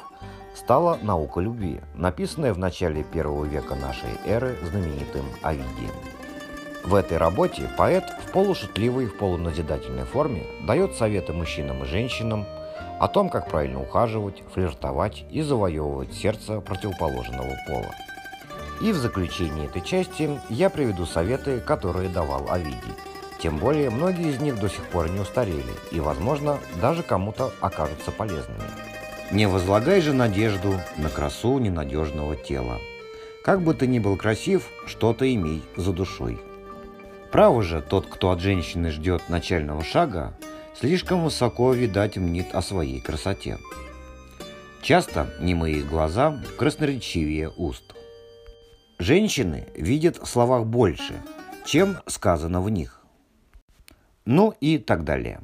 стала 0.55 0.99
наука 1.03 1.41
любви, 1.41 1.83
написанная 1.95 2.55
в 2.55 2.59
начале 2.59 3.05
первого 3.05 3.45
века 3.45 3.75
нашей 3.75 4.11
эры 4.25 4.57
знаменитым 4.63 5.27
Овидием. 5.43 6.13
В 6.85 6.94
этой 6.94 7.16
работе 7.16 7.70
поэт 7.79 8.05
в 8.27 8.33
полушутливой, 8.33 9.07
в 9.07 9.16
полуназидательной 9.16 10.05
форме 10.05 10.42
дает 10.66 10.94
советы 10.94 11.33
мужчинам 11.33 11.83
и 11.83 11.87
женщинам 11.87 12.44
о 13.01 13.09
том, 13.09 13.31
как 13.31 13.49
правильно 13.49 13.81
ухаживать, 13.81 14.42
флиртовать 14.53 15.25
и 15.31 15.40
завоевывать 15.40 16.12
сердце 16.12 16.61
противоположного 16.61 17.55
пола. 17.66 17.90
И 18.83 18.92
в 18.92 18.97
заключении 18.97 19.64
этой 19.64 19.81
части 19.81 20.38
я 20.51 20.68
приведу 20.68 21.07
советы, 21.07 21.59
которые 21.59 22.11
давал 22.11 22.51
Овидий. 22.51 22.94
Тем 23.40 23.57
более, 23.57 23.88
многие 23.88 24.29
из 24.29 24.40
них 24.40 24.61
до 24.61 24.68
сих 24.68 24.85
пор 24.88 25.09
не 25.09 25.20
устарели 25.20 25.73
и, 25.90 26.01
возможно, 26.01 26.59
даже 26.83 27.03
кому-то 27.03 27.51
окажутся 27.61 28.11
полезными. 28.11 28.62
Не 29.33 29.47
возлагай 29.47 30.03
же 30.03 30.12
надежду 30.12 30.79
на 30.99 31.09
красу 31.09 31.59
ненадежного 31.59 32.37
тела. 32.37 32.79
Как 33.42 33.62
бы 33.62 33.73
ты 33.73 33.87
ни 33.87 33.99
был 33.99 34.16
красив, 34.16 34.68
что-то 34.87 35.33
имей 35.33 35.62
за 35.77 35.92
душой. 35.92 36.38
Право 37.35 37.64
же, 37.64 37.83
тот, 37.83 38.07
кто 38.07 38.31
от 38.31 38.38
женщины 38.38 38.92
ждет 38.92 39.29
начального 39.29 39.83
шага, 39.83 40.38
слишком 40.73 41.25
высоко, 41.25 41.73
видать, 41.73 42.16
мнит 42.16 42.55
о 42.55 42.62
своей 42.62 43.01
красоте. 43.01 43.59
Часто 44.83 45.35
немые 45.40 45.83
глаза 45.83 46.40
красноречивее 46.57 47.51
уст. 47.57 47.97
Женщины 49.01 49.66
видят 49.75 50.16
в 50.18 50.27
словах 50.27 50.64
больше, 50.64 51.20
чем 51.66 51.97
сказано 52.07 52.61
в 52.61 52.70
них. 52.70 53.05
Ну 54.25 54.55
и 54.61 54.79
так 54.79 55.03
далее. 55.03 55.40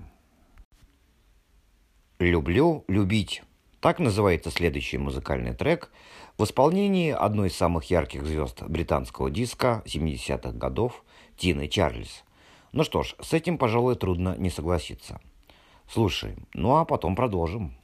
«Люблю 2.21 2.85
любить» 2.87 3.43
Так 3.81 3.99
называется 3.99 4.51
следующий 4.51 4.99
музыкальный 4.99 5.55
трек 5.55 5.91
в 6.37 6.45
исполнении 6.45 7.13
одной 7.13 7.49
из 7.49 7.57
самых 7.57 7.85
ярких 7.85 8.27
звезд 8.27 8.63
британского 8.63 9.31
диска 9.31 9.83
70-х 9.87 10.53
годов 10.53 11.03
Тины 11.41 11.69
Чарльз. 11.69 12.23
Ну 12.73 12.85
что 12.85 13.03
ж, 13.03 13.15
с 13.19 13.33
этим, 13.33 13.57
пожалуй, 13.57 13.97
трудно 13.97 14.37
не 14.37 14.51
согласиться. 14.51 15.23
Слушаем, 15.89 16.47
ну 16.53 16.77
а 16.77 16.85
потом 16.85 17.17
продолжим. 17.17 17.75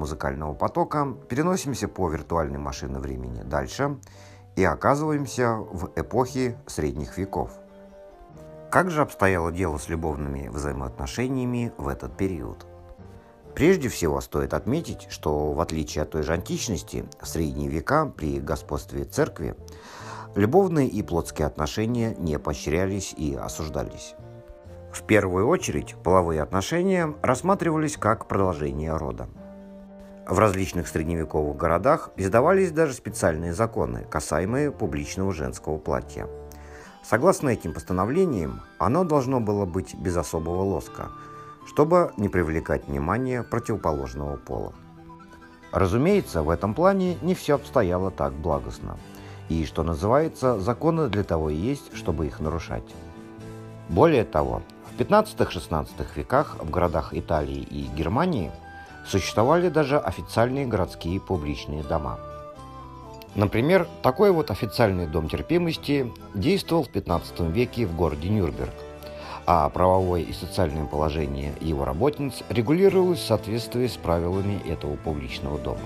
Любовно-музыкального 0.00 0.54
потока 0.54 1.14
переносимся 1.28 1.88
по 1.88 2.08
виртуальной 2.08 2.58
машине 2.58 2.98
времени 2.98 3.42
дальше 3.42 3.98
и 4.56 4.64
оказываемся 4.64 5.56
в 5.56 5.90
эпохе 5.96 6.56
средних 6.66 7.18
веков. 7.18 7.50
Как 8.70 8.90
же 8.90 9.02
обстояло 9.02 9.52
дело 9.52 9.78
с 9.78 9.88
любовными 9.88 10.48
взаимоотношениями 10.48 11.72
в 11.76 11.88
этот 11.88 12.16
период? 12.16 12.66
Прежде 13.54 13.88
всего 13.88 14.20
стоит 14.20 14.54
отметить, 14.54 15.08
что 15.10 15.52
в 15.52 15.60
отличие 15.60 16.02
от 16.02 16.10
той 16.10 16.22
же 16.22 16.32
античности, 16.32 17.04
в 17.20 17.26
средние 17.26 17.68
века 17.68 18.06
при 18.06 18.40
господстве 18.40 19.04
церкви 19.04 19.54
любовные 20.36 20.88
и 20.88 21.02
плотские 21.02 21.46
отношения 21.46 22.14
не 22.16 22.38
поощрялись 22.38 23.12
и 23.16 23.34
осуждались. 23.34 24.14
В 24.92 25.02
первую 25.02 25.48
очередь 25.48 25.96
половые 26.02 26.42
отношения 26.42 27.14
рассматривались 27.22 27.96
как 27.96 28.26
продолжение 28.28 28.96
рода. 28.96 29.28
В 30.30 30.38
различных 30.38 30.86
средневековых 30.86 31.56
городах 31.56 32.10
издавались 32.16 32.70
даже 32.70 32.92
специальные 32.92 33.52
законы, 33.52 34.06
касаемые 34.08 34.70
публичного 34.70 35.32
женского 35.32 35.76
платья. 35.76 36.28
Согласно 37.02 37.48
этим 37.48 37.74
постановлениям, 37.74 38.60
оно 38.78 39.02
должно 39.02 39.40
было 39.40 39.64
быть 39.66 39.96
без 39.96 40.16
особого 40.16 40.62
лоска, 40.62 41.08
чтобы 41.66 42.12
не 42.16 42.28
привлекать 42.28 42.86
внимание 42.86 43.42
противоположного 43.42 44.36
пола. 44.36 44.72
Разумеется, 45.72 46.44
в 46.44 46.50
этом 46.50 46.74
плане 46.74 47.18
не 47.22 47.34
все 47.34 47.56
обстояло 47.56 48.12
так 48.12 48.32
благостно. 48.32 48.98
И, 49.48 49.64
что 49.64 49.82
называется, 49.82 50.60
законы 50.60 51.08
для 51.08 51.24
того 51.24 51.50
и 51.50 51.56
есть, 51.56 51.92
чтобы 51.96 52.28
их 52.28 52.38
нарушать. 52.38 52.94
Более 53.88 54.24
того, 54.24 54.62
в 54.92 55.00
15-16 55.00 55.88
веках 56.14 56.56
в 56.60 56.70
городах 56.70 57.14
Италии 57.14 57.62
и 57.62 57.90
Германии 57.96 58.52
существовали 59.06 59.68
даже 59.68 59.98
официальные 59.98 60.66
городские 60.66 61.20
публичные 61.20 61.82
дома. 61.82 62.18
Например, 63.34 63.86
такой 64.02 64.32
вот 64.32 64.50
официальный 64.50 65.06
дом 65.06 65.28
терпимости 65.28 66.12
действовал 66.34 66.84
в 66.84 66.90
15 66.90 67.40
веке 67.40 67.86
в 67.86 67.94
городе 67.94 68.28
Нюрнберг– 68.28 68.74
а 69.52 69.68
правовое 69.68 70.22
и 70.22 70.32
социальное 70.32 70.86
положение 70.86 71.54
его 71.60 71.84
работниц 71.84 72.44
регулировалось 72.50 73.18
в 73.18 73.26
соответствии 73.26 73.88
с 73.88 73.96
правилами 73.96 74.60
этого 74.64 74.94
публичного 74.94 75.58
дома. 75.58 75.80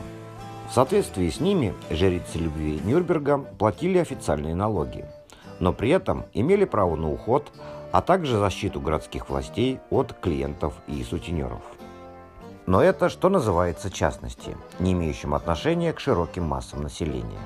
В 0.69 0.75
соответствии 0.75 1.31
с 1.31 1.41
ними 1.41 1.73
жрицы 1.89 2.37
любви 2.37 2.79
Нюрнберга 2.85 3.39
платили 3.39 3.97
официальные 3.97 4.55
налоги, 4.55 5.07
но 5.61 5.73
при 5.73 5.89
этом 5.89 6.25
имели 6.35 6.67
право 6.67 6.95
на 6.97 7.11
уход, 7.11 7.53
а 7.91 8.03
также 8.03 8.39
защиту 8.39 8.83
городских 8.83 9.31
властей 9.31 9.79
от 9.89 10.13
клиентов 10.13 10.75
и 10.87 11.03
сутенеров. 11.03 11.63
Но 12.67 12.83
это, 12.83 13.09
что 13.09 13.29
называется, 13.29 13.91
частности, 13.91 14.57
не 14.79 14.93
имеющим 14.93 15.35
отношения 15.35 15.93
к 15.93 16.01
широким 16.01 16.45
массам 16.45 16.83
населения. 16.83 17.41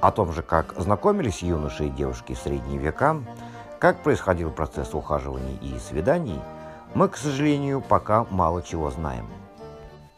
О 0.00 0.12
том 0.12 0.32
же, 0.32 0.42
как 0.42 0.74
знакомились 0.78 1.42
юноши 1.42 1.86
и 1.86 1.90
девушки 1.90 2.34
в 2.34 2.38
средние 2.38 2.78
века– 2.78 3.22
как 3.78 4.02
происходил 4.02 4.50
процесс 4.50 4.94
ухаживаний 4.94 5.58
и 5.60 5.78
свиданий, 5.78 6.40
мы, 6.94 7.08
к 7.08 7.16
сожалению, 7.16 7.82
пока 7.82 8.24
мало 8.30 8.62
чего 8.62 8.90
знаем. 8.90 9.26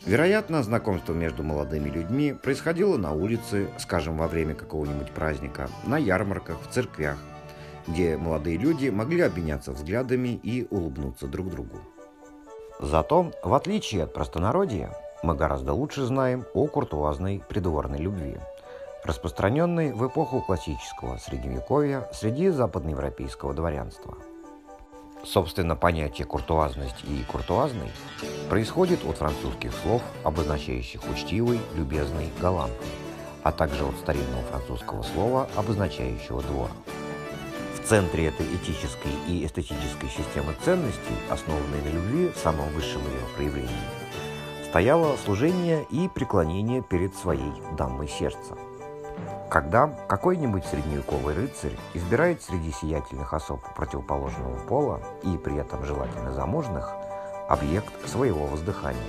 Вероятно, 0.06 0.62
знакомство 0.62 1.12
между 1.12 1.42
молодыми 1.42 1.88
людьми 1.88 2.32
происходило 2.32 2.96
на 2.96 3.12
улице, 3.12 3.68
скажем, 3.78 4.16
во 4.16 4.28
время 4.28 4.54
какого-нибудь 4.54 5.10
праздника, 5.10 5.68
на 5.84 5.98
ярмарках, 5.98 6.56
в 6.62 6.72
церквях, 6.72 7.18
где 7.88 8.16
молодые 8.16 8.58
люди 8.58 8.90
могли 8.90 9.22
обменяться 9.22 9.72
взглядами 9.72 10.28
и 10.28 10.68
улыбнуться 10.70 11.26
друг 11.26 11.50
другу. 11.50 11.78
Зато, 12.80 13.32
в 13.42 13.54
отличие 13.54 14.04
от 14.04 14.12
простонародья, 14.12 14.96
мы 15.22 15.34
гораздо 15.34 15.72
лучше 15.72 16.04
знаем 16.04 16.44
о 16.54 16.66
куртуазной 16.66 17.42
придворной 17.48 17.98
любви– 17.98 18.38
распространенный 19.04 19.92
в 19.92 20.06
эпоху 20.06 20.40
классического 20.40 21.16
средневековья 21.18 22.08
среди 22.12 22.50
западноевропейского 22.50 23.54
дворянства. 23.54 24.18
Собственно, 25.24 25.76
понятие 25.76 26.26
куртуазность 26.26 27.04
и 27.04 27.24
куртуазный 27.24 27.90
происходит 28.48 29.04
от 29.04 29.16
французских 29.16 29.72
слов, 29.82 30.02
обозначающих 30.24 31.00
учтивый, 31.10 31.58
любезный, 31.74 32.30
галантный, 32.40 32.86
а 33.42 33.50
также 33.50 33.84
от 33.84 33.96
старинного 33.96 34.42
французского 34.42 35.02
слова, 35.02 35.48
обозначающего 35.56 36.42
двор. 36.42 36.70
Центре 37.88 38.26
этой 38.26 38.46
этической 38.54 39.12
и 39.26 39.46
эстетической 39.46 40.08
системы 40.10 40.54
ценностей, 40.62 41.16
основанной 41.30 41.82
на 41.82 41.88
любви 41.88 42.28
в 42.28 42.36
самом 42.36 42.68
высшем 42.70 43.00
ее 43.02 43.26
проявлении, 43.36 43.70
стояло 44.68 45.16
служение 45.24 45.86
и 45.90 46.08
преклонение 46.08 46.82
перед 46.82 47.14
своей 47.16 47.52
дамой 47.76 48.08
сердца– 48.08 48.58
когда 49.50 49.86
какой-нибудь 50.08 50.66
средневековый 50.66 51.34
рыцарь 51.34 51.72
избирает 51.94 52.42
среди 52.42 52.70
сиятельных 52.70 53.32
особ 53.32 53.60
противоположного 53.74 54.58
пола 54.66 55.00
и 55.22 55.38
при 55.38 55.56
этом 55.56 55.84
желательно 55.84 56.32
замужных 56.32 56.92
объект 57.48 57.92
своего 58.06 58.44
воздыхания 58.44 59.00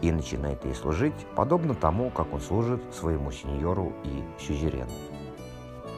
и 0.00 0.12
начинает 0.12 0.64
ей 0.64 0.76
служить, 0.76 1.14
подобно 1.34 1.74
тому, 1.74 2.10
как 2.10 2.32
он 2.32 2.40
служит 2.40 2.82
своему 2.94 3.32
сеньору 3.32 3.92
и 4.04 4.22
сюзерену. 4.40 4.92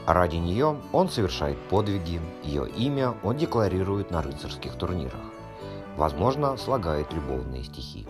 Ради 0.06 0.36
нее 0.36 0.76
он 0.92 1.08
совершает 1.08 1.58
подвиги, 1.68 2.20
ее 2.42 2.68
имя 2.68 3.14
он 3.22 3.36
декларирует 3.36 4.10
на 4.10 4.22
рыцарских 4.22 4.74
турнирах. 4.74 5.20
Возможно, 5.96 6.56
слагает 6.56 7.12
любовные 7.12 7.64
стихи. 7.64 8.06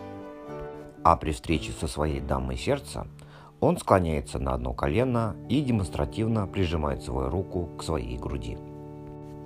А 1.03 1.17
при 1.17 1.33
встрече 1.33 1.73
со 1.73 1.89
своей 1.89 2.21
дамой 2.21 2.57
сердца– 2.57 3.07
он 3.61 3.79
склоняется 3.79 4.39
на 4.39 4.55
одно 4.55 4.73
колено 4.75 5.35
и 5.49 5.63
демонстративно 5.63 6.47
прижимает 6.47 7.03
свою 7.03 7.31
руку 7.31 7.71
к 7.79 7.83
своей 7.83 8.19
груди. 8.19 8.59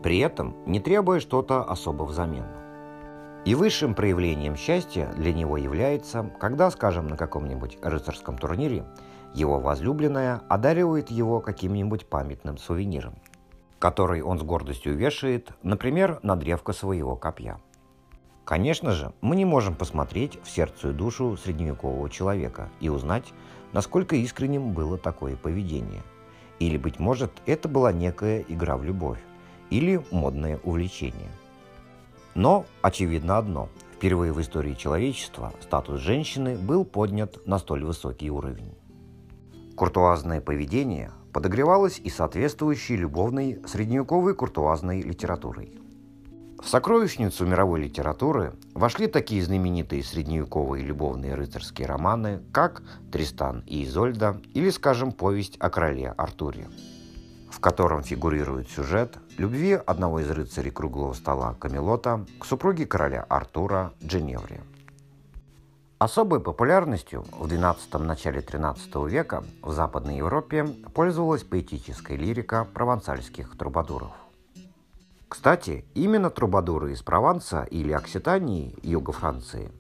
При 0.02 0.18
этом 0.18 0.56
не 0.66 0.80
требуя 0.80 1.20
что-то 1.20 1.62
особо 1.62 2.04
взамен. 2.04 2.44
И 3.44 3.54
высшим 3.54 3.94
проявлением 3.94 4.56
счастья 4.56 5.12
для 5.16 5.32
него 5.32 5.56
является, 5.56 6.30
когда, 6.40 6.70
скажем, 6.70 7.06
на 7.06 7.16
каком-нибудь 7.16 7.78
рыцарском 7.82 8.36
турнире 8.36 8.84
его 9.35 9.61
возлюбленная 9.61 10.43
одаривает 10.49 11.11
его 11.11 11.40
каким-нибудь 11.40 12.07
памятным 12.07 12.59
сувениром, 12.59 13.14
который 13.79 14.23
он 14.23 14.38
с 14.38 14.43
гордостью 14.43 14.97
вешает, 14.97 15.51
например, 15.62 16.19
на 16.23 16.37
древко 16.37 16.73
своего 16.73 17.16
копья. 17.16 17.61
Конечно 18.45 18.93
же, 18.93 19.12
мы 19.21 19.37
не 19.37 19.45
можем 19.45 19.75
посмотреть 19.77 20.38
в 20.43 20.51
сердце 20.51 20.90
и 20.90 20.93
душу 20.93 21.37
средневекового 21.37 22.11
человека 22.11 22.69
и 22.81 22.88
узнать, 22.88 23.33
насколько 23.73 24.16
искренним 24.16 24.73
было 24.73 24.99
такое 24.99 25.37
поведение. 25.37 26.03
Или, 26.59 26.77
быть 26.77 26.99
может, 26.99 27.31
это 27.47 27.69
была 27.69 27.93
некая 27.93 28.45
игра 28.49 28.77
в 28.77 28.83
любовь, 28.83 29.21
или 29.71 30.05
модное 30.11 30.59
увлечение. 30.64 31.31
Но 32.35 32.64
очевидно 32.83 33.38
одно. 33.38 33.69
Впервые 33.95 34.33
в 34.33 34.40
истории 34.40 34.75
человечества 34.75 35.53
статус 35.61 36.01
женщины 36.01 36.57
был 36.57 36.85
поднят 36.85 37.47
на 37.47 37.59
столь 37.59 37.85
высокий 37.85 38.31
уровень. 38.31 38.75
Куртуазное 39.81 40.43
поведение 40.43 41.11
подогревалось 41.33 41.99
и 42.05 42.11
соответствующей 42.11 42.97
любовной 42.97 43.62
средневековой 43.66 44.35
куртуазной 44.35 45.01
литературой. 45.01 45.73
В 46.62 46.69
сокровищницу 46.69 47.47
мировой 47.47 47.85
литературы 47.85 48.53
вошли 48.75 49.07
такие 49.07 49.43
знаменитые 49.43 50.03
средневековые 50.03 50.85
любовные 50.85 51.35
рыцарские 51.35 51.87
романы, 51.87 52.43
как 52.53 52.83
«Тристан 53.11 53.64
и 53.66 53.85
Изольда» 53.85 54.38
или, 54.53 54.69
скажем, 54.69 55.12
повесть 55.12 55.57
о 55.61 55.71
короле 55.71 56.11
Артуре, 56.11 56.69
в 57.51 57.59
котором 57.59 58.03
фигурирует 58.03 58.69
сюжет 58.69 59.16
любви 59.38 59.73
одного 59.73 60.21
из 60.21 60.31
рыцарей 60.31 60.73
круглого 60.73 61.14
стола 61.14 61.55
Камелота 61.55 62.27
к 62.38 62.45
супруге 62.45 62.85
короля 62.85 63.25
Артура 63.31 63.95
Дженевре. 64.05 64.61
Особой 66.00 66.40
популярностью 66.40 67.24
в 67.30 67.46
XII– 67.46 67.98
начале 68.02 68.40
XIII 68.40 69.08
века 69.08 69.44
в 69.62 69.70
Западной 69.70 70.16
Европе 70.16 70.64
пользовалась 70.94 71.44
поэтическая 71.44 72.16
лирика 72.16 72.66
провансальских 72.74 73.56
трубадуров– 73.56 74.10
кстати, 75.30 75.84
именно 75.94 76.28
трубадуры 76.28 76.92
из 76.92 77.02
Прованса 77.02 77.62
или 77.62 77.92
Окситании, 77.92 78.74
юга 78.82 79.12
Франции, 79.12 79.70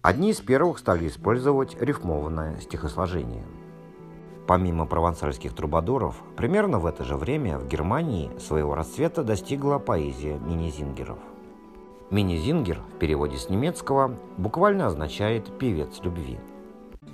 одни 0.00 0.30
из 0.30 0.40
первых 0.40 0.78
стали 0.78 1.06
использовать 1.06 1.78
рифмованное 1.78 2.58
стихосложение. 2.60 3.44
Помимо 4.46 4.86
провансальских 4.86 5.54
трубадуров, 5.54 6.16
примерно 6.38 6.78
в 6.78 6.86
это 6.86 7.04
же 7.04 7.18
время 7.18 7.58
в 7.58 7.68
Германии 7.68 8.30
своего 8.38 8.74
расцвета 8.74 9.22
достигла 9.22 9.78
поэзия 9.78 10.38
мини-зингеров. 10.38 11.18
Мини-зингер 12.10 12.80
в 12.94 12.98
переводе 12.98 13.36
с 13.36 13.50
немецкого 13.50 14.16
буквально 14.36 14.86
означает 14.86 15.58
«певец 15.58 16.00
любви». 16.02 16.38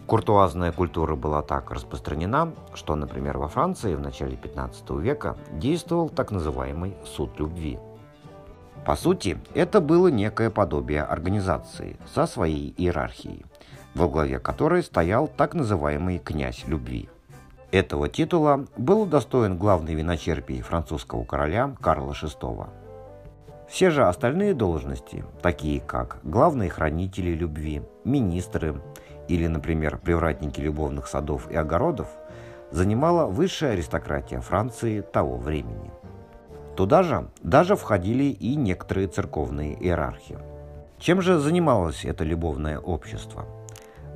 Куртуазная 0.07 0.72
культура 0.72 1.16
была 1.16 1.40
так 1.40 1.70
распространена, 1.70 2.52
что, 2.74 2.94
например, 2.94 3.38
во 3.38 3.48
Франции 3.48 3.94
в 3.94 4.00
начале 4.00 4.37
15 4.37 4.90
века 4.90 5.37
действовал 5.52 6.11
так 6.11 6.31
называемый 6.31 6.94
суд 7.07 7.38
любви. 7.38 7.78
По 8.85 8.94
сути, 8.94 9.38
это 9.55 9.81
было 9.81 10.09
некое 10.09 10.50
подобие 10.50 11.02
организации 11.02 11.96
со 12.12 12.26
своей 12.26 12.74
иерархией, 12.76 13.46
во 13.94 14.09
главе 14.09 14.38
которой 14.40 14.83
стоял 14.83 15.26
так 15.26 15.55
называемый 15.55 16.18
князь 16.18 16.64
любви. 16.66 17.09
Этого 17.70 18.11
титула 18.11 18.66
был 18.76 19.02
удостоен 19.02 19.57
главный 19.57 19.94
виночерпий 19.94 20.61
французского 20.61 21.24
короля 21.24 21.74
Карла 21.81 22.12
VI. 22.12 22.82
Все 23.72 23.88
же 23.88 24.04
остальные 24.04 24.52
должности, 24.52 25.24
такие 25.40 25.80
как 25.80 26.18
главные 26.24 26.68
хранители 26.68 27.30
любви, 27.30 27.80
министры, 28.04 28.82
или, 29.28 29.46
например, 29.46 29.96
привратники 29.96 30.61
любовных 30.61 31.06
садов 31.06 31.50
и 31.50 31.56
огородов, 31.56 32.08
занимала 32.70 33.24
высшая 33.24 33.72
аристократия 33.72 34.40
Франции 34.40 35.00
того 35.00 35.38
времени. 35.38 35.90
Туда 36.76 37.02
же 37.02 37.30
даже 37.42 37.74
входили 37.74 38.24
и 38.24 38.56
некоторые 38.56 39.08
церковные 39.08 39.74
иерархи. 39.82 40.37
Чем 40.98 41.22
же 41.22 41.38
занималось 41.38 42.04
это 42.04 42.24
любовное 42.24 42.78
общество? 42.78 43.46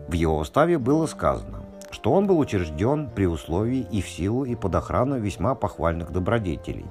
В 0.06 0.12
его 0.12 0.36
уставе 0.36 0.76
было 0.76 1.06
сказано, 1.06 1.62
что 1.90 2.12
он 2.12 2.26
был 2.26 2.38
учрежден 2.38 3.08
при 3.08 3.24
условии 3.26 3.86
и 3.90 4.02
в 4.02 4.08
силу 4.10 4.44
и 4.44 4.54
под 4.54 4.74
охрану 4.74 5.18
весьма 5.18 5.54
похвальных 5.54 6.12
добродетелей, 6.12 6.84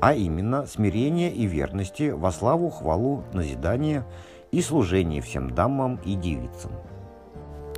а 0.00 0.14
именно 0.14 0.66
смирения 0.66 1.30
и 1.30 1.46
верности 1.46 2.10
во 2.10 2.32
славу, 2.32 2.70
хвалу, 2.70 3.24
назидание 3.32 4.04
и 4.52 4.60
служение 4.60 5.20
всем 5.20 5.50
дамам 5.50 5.98
и 6.04 6.14
девицам. 6.14 6.72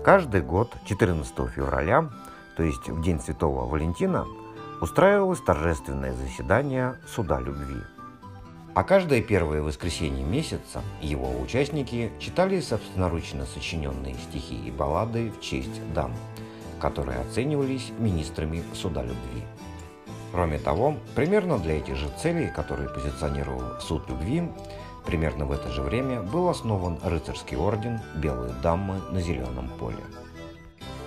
Каждый 0.04 0.42
год 0.42 0.74
14 0.86 1.34
февраля, 1.54 2.08
то 2.56 2.62
есть 2.62 2.88
в 2.88 3.02
день 3.02 3.20
Святого 3.20 3.66
Валентина, 3.66 4.26
устраивалось 4.80 5.40
торжественное 5.40 6.12
заседание 6.14 6.94
Суда 7.06 7.40
Любви. 7.40 7.82
А 8.74 8.84
каждое 8.84 9.22
первое 9.22 9.60
воскресенье 9.60 10.24
месяца 10.24 10.82
его 11.02 11.28
участники 11.40 12.12
читали 12.20 12.60
собственноручно 12.60 13.44
сочиненные 13.44 14.14
стихи 14.14 14.54
и 14.54 14.70
баллады 14.70 15.32
в 15.32 15.40
честь 15.40 15.80
дам, 15.94 16.12
которые 16.80 17.18
оценивались 17.18 17.90
министрами 17.98 18.62
Суда 18.74 19.02
Любви. 19.02 19.42
Кроме 20.32 20.58
того, 20.58 20.94
примерно 21.14 21.58
для 21.58 21.78
этих 21.78 21.96
же 21.96 22.08
целей, 22.20 22.48
которые 22.48 22.88
позиционировал 22.90 23.80
Суд 23.80 24.08
Любви, 24.08 24.42
примерно 25.06 25.46
в 25.46 25.52
это 25.52 25.70
же 25.70 25.80
время 25.82 26.20
был 26.20 26.48
основан 26.48 26.98
рыцарский 27.02 27.56
орден 27.56 28.00
«Белые 28.16 28.52
дамы 28.62 29.00
на 29.10 29.20
зеленом 29.20 29.68
поле». 29.78 30.02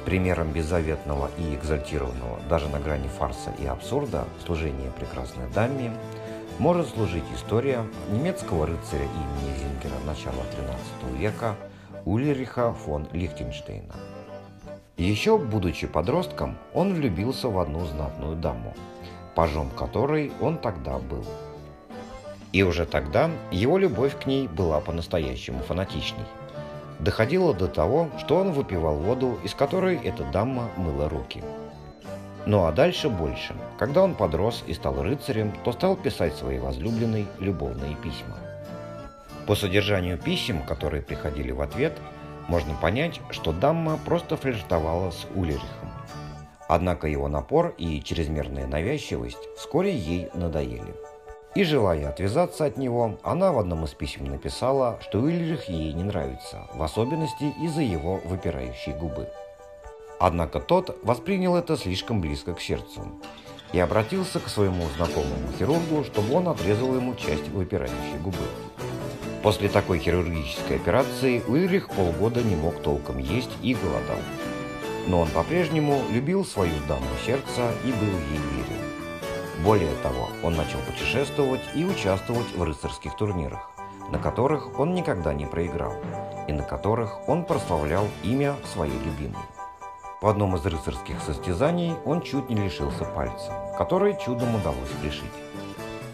Примером 0.05 0.51
беззаветного 0.51 1.29
и 1.37 1.53
экзальтированного, 1.53 2.39
даже 2.49 2.67
на 2.69 2.79
грани 2.79 3.07
фарса 3.07 3.53
и 3.59 3.67
абсурда, 3.67 4.25
служения 4.43 4.91
прекрасной 4.99 5.47
даме 5.53 5.93
может 6.57 6.89
служить 6.89 7.23
история 7.35 7.85
немецкого 8.09 8.65
рыцаря 8.65 9.03
имени 9.03 9.57
Зингера 9.57 9.99
начала 10.05 10.43
XIII 11.03 11.17
века 11.17 11.55
Ульриха 12.05 12.73
фон 12.73 13.07
Лихтенштейна. 13.11 13.93
Еще 14.97 15.37
будучи 15.37 15.87
подростком, 15.87 16.57
он 16.73 16.93
влюбился 16.93 17.47
в 17.49 17.59
одну 17.59 17.85
знатную 17.85 18.35
даму, 18.35 18.75
пажом 19.35 19.69
которой 19.71 20.31
он 20.41 20.57
тогда 20.57 20.97
был. 20.97 21.25
И 22.51 22.63
уже 22.63 22.85
тогда 22.85 23.29
его 23.51 23.77
любовь 23.77 24.19
к 24.19 24.25
ней 24.25 24.47
была 24.47 24.79
по-настоящему 24.81 25.59
фанатичной– 25.59 26.25
Доходило 27.01 27.55
до 27.55 27.67
того, 27.67 28.09
что 28.19 28.35
он 28.37 28.51
выпивал 28.51 28.95
воду, 28.95 29.39
из 29.43 29.55
которой 29.55 29.97
эта 29.97 30.23
дама 30.23 30.69
мыла 30.77 31.09
руки. 31.09 31.43
Ну 32.45 32.65
а 32.65 32.71
дальше 32.71 33.09
больше. 33.09 33.55
Когда 33.79 34.03
он 34.03 34.13
подрос 34.13 34.63
и 34.67 34.75
стал 34.75 35.01
рыцарем, 35.01 35.51
то 35.63 35.71
стал 35.71 35.95
писать 35.95 36.35
своей 36.35 36.59
возлюбленной 36.59 37.25
любовные 37.39 37.95
письма. 37.95 38.37
По 39.47 39.55
содержанию 39.55 40.19
писем, 40.19 40.61
которые 40.61 41.01
приходили 41.01 41.51
в 41.51 41.61
ответ, 41.61 41.97
можно 42.47 42.75
понять, 42.75 43.19
что 43.31 43.51
дама 43.51 43.97
просто 44.05 44.37
флиртовала 44.37 45.09
с 45.09 45.25
Ульрихом. 45.33 45.89
Однако 46.73 47.05
его 47.05 47.27
напор 47.27 47.73
и 47.77 48.01
чрезмерная 48.01 48.65
навязчивость 48.65 49.49
вскоре 49.57 49.93
ей 49.93 50.29
надоели. 50.33 50.95
И 51.53 51.65
желая 51.65 52.07
отвязаться 52.07 52.63
от 52.63 52.77
него, 52.77 53.19
она 53.23 53.51
в 53.51 53.59
одном 53.59 53.83
из 53.83 53.89
писем 53.89 54.23
написала, 54.23 54.97
что 55.01 55.19
Ульрих 55.19 55.67
ей 55.67 55.91
не 55.91 56.03
нравится, 56.03 56.69
в 56.73 56.81
особенности 56.81 57.53
из-за 57.61 57.81
его 57.81 58.21
выпирающей 58.23 58.93
губы. 58.93 59.27
Однако 60.17 60.61
тот 60.61 60.97
воспринял 61.03 61.57
это 61.57 61.75
слишком 61.75 62.21
близко 62.21 62.53
к 62.53 62.61
сердцу 62.61 63.01
и 63.73 63.79
обратился 63.81 64.39
к 64.39 64.47
своему 64.47 64.85
знакомому 64.95 65.51
хирургу, 65.59 66.05
чтобы 66.05 66.35
он 66.35 66.47
отрезал 66.47 66.95
ему 66.95 67.15
часть 67.15 67.49
выпирающей 67.49 68.17
губы. 68.23 68.47
После 69.43 69.67
такой 69.67 69.99
хирургической 69.99 70.77
операции 70.77 71.43
Ульрих 71.49 71.89
полгода 71.89 72.41
не 72.41 72.55
мог 72.55 72.81
толком 72.81 73.17
есть 73.17 73.51
и 73.61 73.73
голодал. 73.73 74.19
Но 75.07 75.21
он 75.21 75.29
по-прежнему 75.29 76.01
любил 76.11 76.45
свою 76.45 76.73
даму 76.87 77.05
сердца 77.25 77.71
и 77.83 77.91
был 77.91 78.17
ей 78.29 78.39
верен. 78.55 79.63
Более 79.63 79.95
того, 80.01 80.29
он 80.43 80.55
начал 80.55 80.79
путешествовать 80.79 81.61
и 81.75 81.85
участвовать 81.85 82.55
в 82.55 82.63
рыцарских 82.63 83.15
турнирах, 83.15 83.71
на 84.11 84.17
которых 84.17 84.79
он 84.79 84.93
никогда 84.93 85.33
не 85.33 85.45
проиграл, 85.45 85.93
и 86.47 86.53
на 86.53 86.63
которых 86.63 87.27
он 87.29 87.45
прославлял 87.45 88.07
имя 88.23 88.55
своей 88.73 88.97
любимой. 89.05 89.43
В 90.21 90.27
одном 90.27 90.55
из 90.55 90.65
рыцарских 90.65 91.19
состязаний 91.21 91.93
он 92.05 92.21
чуть 92.21 92.49
не 92.49 92.55
лишился 92.55 93.05
пальца, 93.05 93.51
который 93.77 94.17
чудом 94.23 94.53
удалось 94.55 94.91
лишить. 95.03 95.23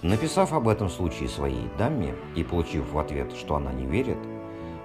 Написав 0.02 0.54
об 0.54 0.68
этом 0.68 0.90
случае 0.90 1.28
своей 1.28 1.70
даме 1.78 2.16
и 2.36 2.44
получив 2.44 2.92
в 2.92 3.00
ответ, 3.00 3.34
что 3.34 3.56
она 3.56 3.74
не 3.74 3.86
верит, 3.86 4.18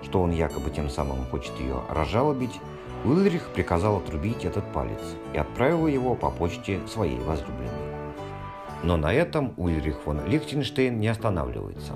что 0.03 0.23
он 0.23 0.33
якобы 0.33 0.71
тем 0.71 0.89
самым 0.89 1.25
хочет 1.27 1.59
ее 1.61 1.83
разжалобить, 1.89 2.61
Уиллрих 3.05 3.49
приказал 3.49 3.97
отрубить 3.97 4.45
этот 4.45 4.71
палец 4.73 5.01
и 5.35 5.39
отправил 5.39 5.89
его 5.89 6.15
по 6.15 6.31
почте 6.31 6.81
своей 6.87 7.19
возлюбленной. 7.19 7.93
Но 8.85 8.97
на 8.97 9.13
этом 9.13 9.55
Ульрих 9.57 10.01
фон 10.03 10.25
Лихтенштейн 10.27 10.99
не 10.99 11.09
останавливается. 11.09 11.95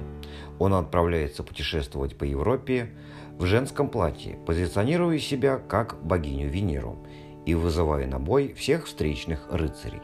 Он 0.58 0.74
отправляется 0.74 1.42
путешествовать 1.42 2.16
по 2.16 2.24
Европе 2.24 2.90
в 3.38 3.44
женском 3.44 3.88
платье, 3.88 4.38
позиционируя 4.46 5.18
себя 5.18 5.58
как 5.58 6.02
богиню 6.02 6.48
Венеру 6.48 7.04
и 7.44 7.54
вызывая 7.54 8.06
на 8.06 8.18
бой 8.18 8.52
всех 8.54 8.86
встречных 8.86 9.46
рыцарей. 9.50 10.02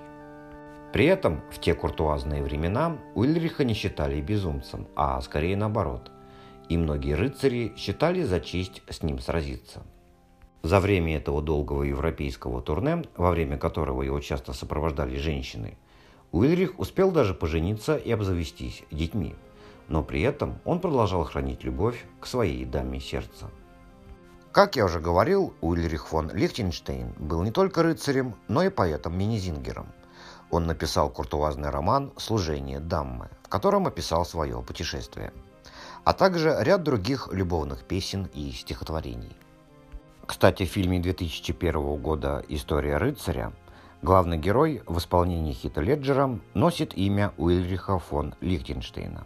При 0.93 1.07
этом 1.07 1.41
в 1.51 1.59
те 1.59 1.75
куртуазные 1.75 2.43
времена 2.43 2.99
Ульриха 3.15 3.65
не 3.65 3.75
считали 3.75 4.21
безумцем, 4.21 4.87
а 4.95 5.21
скорее 5.21 5.57
наоборот. 5.57 6.11
И 6.69 6.77
многие 6.77 7.15
рыцари 7.15 7.73
считали 7.77 8.23
за 8.23 8.41
честь 8.41 8.83
с 8.89 9.03
ним 9.03 9.19
сразиться. 9.19 9.83
За 10.63 10.81
время 10.81 11.17
этого 11.17 11.43
долгого 11.43 11.83
европейского 11.83 12.63
турне, 12.63 13.05
во 13.17 13.31
время 13.31 13.59
которого 13.59 14.03
его 14.03 14.21
часто 14.21 14.53
сопровождали 14.53 15.17
женщины– 15.17 15.77
Ульрих 16.33 16.79
успел 16.79 17.11
даже 17.11 17.35
пожениться 17.35 17.95
и 17.95 18.11
обзавестись 18.11 18.85
детьми, 18.91 19.37
но 19.89 20.03
при 20.03 20.23
этом 20.23 20.59
он 20.65 20.81
продолжал 20.81 21.25
хранить 21.25 21.63
любовь 21.63 22.07
к 22.21 22.27
своей 22.27 22.65
даме 22.65 23.01
сердца. 23.01 23.51
Как 24.51 24.77
я 24.77 24.87
уже 24.87 24.99
говорил, 24.99 25.53
Ульрих 25.61 26.07
фон 26.09 26.31
Лихтенштейн 26.33 27.13
был 27.19 27.43
не 27.43 27.51
только 27.51 27.83
рыцарем, 27.83 28.35
но 28.49 28.63
и 28.63 28.71
поэтом-минизингером. 28.71 29.89
Он 30.51 30.67
написал 30.67 31.11
куртуазный 31.11 31.71
роман 31.71 32.13
«Служение 32.17 32.81
дамы», 32.81 33.29
в 33.43 33.49
котором 33.49 33.87
описал 33.87 34.25
свое 34.25 34.63
путешествие, 34.63 35.33
а 36.05 36.15
также 36.15 36.57
ряд 36.61 36.83
других 36.83 37.29
любовных 37.31 37.85
песен 37.85 38.29
и 38.33 38.53
стихотворений. 38.53 39.37
Кстати, 40.27 40.65
в 40.65 40.69
фильме 40.69 41.01
2001 41.01 41.97
года 41.97 42.45
«История 42.49 42.97
рыцаря» 42.97 43.53
Главный 44.03 44.37
герой 44.37 44.83
в 44.87 44.99
исполнении 44.99 45.53
Хита 45.53 45.81
Леджера 45.81 46.41
носит 46.55 46.93
имя 46.99 47.33
Уильриха 47.37 48.01
фон 48.01 48.35
Лихтенштейна. 48.41 49.25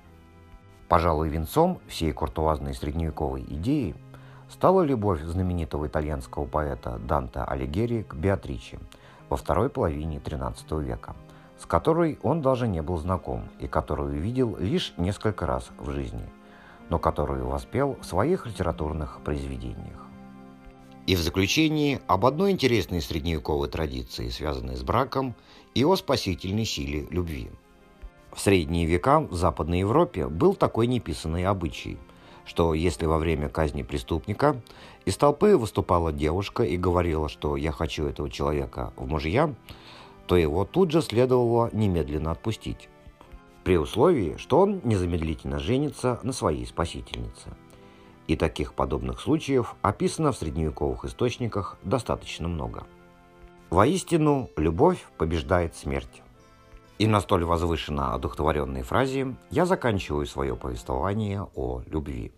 Пожалуй, 0.86 1.30
венцом 1.30 1.80
всей 1.88 2.12
куртуазной 2.12 2.74
средневековой 2.74 3.42
идеи 3.48 3.94
стала 4.50 4.82
любовь 4.82 5.22
знаменитого 5.22 5.86
итальянского 5.86 6.44
поэта 6.44 6.98
Данте 6.98 7.40
Алигьери 7.40 8.02
к 8.02 8.16
Беатриче 8.16 8.78
во 9.30 9.38
второй 9.38 9.70
половине 9.70 10.18
XIII 10.18 10.84
века, 10.84 11.16
с 11.58 11.64
которой 11.64 12.18
он 12.22 12.42
даже 12.42 12.68
не 12.68 12.82
был 12.82 12.98
знаком 12.98 13.48
и 13.58 13.68
которую 13.68 14.20
видел 14.20 14.58
лишь 14.58 14.92
несколько 14.98 15.46
раз 15.46 15.70
в 15.78 15.90
жизни, 15.90 16.28
но 16.90 16.98
которую 16.98 17.46
воспел 17.46 17.96
в 18.02 18.04
своих 18.04 18.44
литературных 18.44 19.20
произведениях. 19.24 20.05
И 21.06 21.14
в 21.14 21.20
заключении 21.20 22.00
об 22.08 22.26
одной 22.26 22.50
интересной 22.50 23.00
средневековой 23.00 23.68
традиции, 23.68 24.28
связанной 24.28 24.74
с 24.74 24.82
браком, 24.82 25.36
и 25.72 25.84
о 25.84 25.94
спасительной 25.94 26.64
силе 26.64 27.06
любви. 27.10 27.48
В 28.32 28.40
средние 28.40 28.86
века 28.86 29.20
в 29.20 29.34
Западной 29.34 29.80
Европе 29.80 30.26
был 30.26 30.54
такой 30.54 30.88
неписанный 30.88 31.46
обычай, 31.46 31.96
что 32.44 32.74
если 32.74 33.06
во 33.06 33.18
время 33.18 33.48
казни 33.48 33.82
преступника 33.82 34.60
из 35.04 35.16
толпы 35.16 35.56
выступала 35.56 36.12
девушка 36.12 36.64
и 36.64 36.76
говорила, 36.76 37.28
что 37.28 37.56
«я 37.56 37.70
хочу 37.70 38.06
этого 38.06 38.28
человека 38.28 38.92
в 38.96 39.06
мужья», 39.06 39.54
то 40.26 40.36
его 40.36 40.64
тут 40.64 40.90
же 40.90 41.02
следовало 41.02 41.70
немедленно 41.72 42.32
отпустить, 42.32 42.88
при 43.62 43.78
условии, 43.78 44.34
что 44.38 44.58
он 44.58 44.80
незамедлительно 44.82 45.60
женится 45.60 46.18
на 46.24 46.32
своей 46.32 46.66
спасительнице– 46.66 47.56
и 48.26 48.36
таких 48.36 48.74
подобных 48.74 49.20
случаев 49.20 49.76
описано 49.82 50.32
в 50.32 50.36
средневековых 50.36 51.04
источниках 51.04 51.76
достаточно 51.82 52.48
много. 52.48 52.84
Воистину, 53.70 54.48
любовь 54.56 55.04
побеждает 55.16 55.74
смерть. 55.74 56.22
И 56.98 57.06
на 57.06 57.20
столь 57.20 57.44
возвышенно 57.44 58.14
одухотворенной 58.14 58.82
фразе 58.82 59.36
я 59.50 59.66
заканчиваю 59.66 60.26
свое 60.26 60.56
повествование 60.56 61.46
о 61.54 61.82
любви 61.86 62.32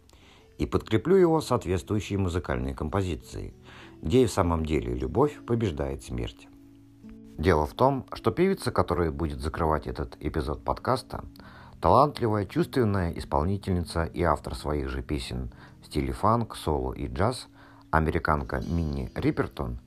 и 0.58 0.66
подкреплю 0.66 1.16
его 1.16 1.40
соответствующей 1.40 2.16
музыкальной 2.16 2.74
композицией, 2.74 3.54
где 4.02 4.24
и 4.24 4.26
в 4.26 4.32
самом 4.32 4.66
деле 4.66 4.94
любовь 4.94 5.38
побеждает 5.46 6.02
смерть. 6.02 6.48
Дело 7.38 7.66
в 7.66 7.74
том, 7.74 8.04
что 8.14 8.32
певица, 8.32 8.72
которая 8.72 9.12
будет 9.12 9.40
закрывать 9.40 9.86
этот 9.86 10.16
эпизод 10.18 10.64
подкаста, 10.64 11.24
талантливая, 11.80 12.46
чувственная 12.46 13.12
исполнительница 13.12 14.04
и 14.04 14.22
автор 14.22 14.56
своих 14.56 14.88
же 14.88 15.02
песен 15.02 15.52
стиле 15.86 16.12
фанк, 16.12 16.56
соло 16.56 16.92
и 16.92 17.06
джаз, 17.08 17.48
Американка 17.90 18.60
Минни 18.68 19.10
Риппертон 19.14 19.78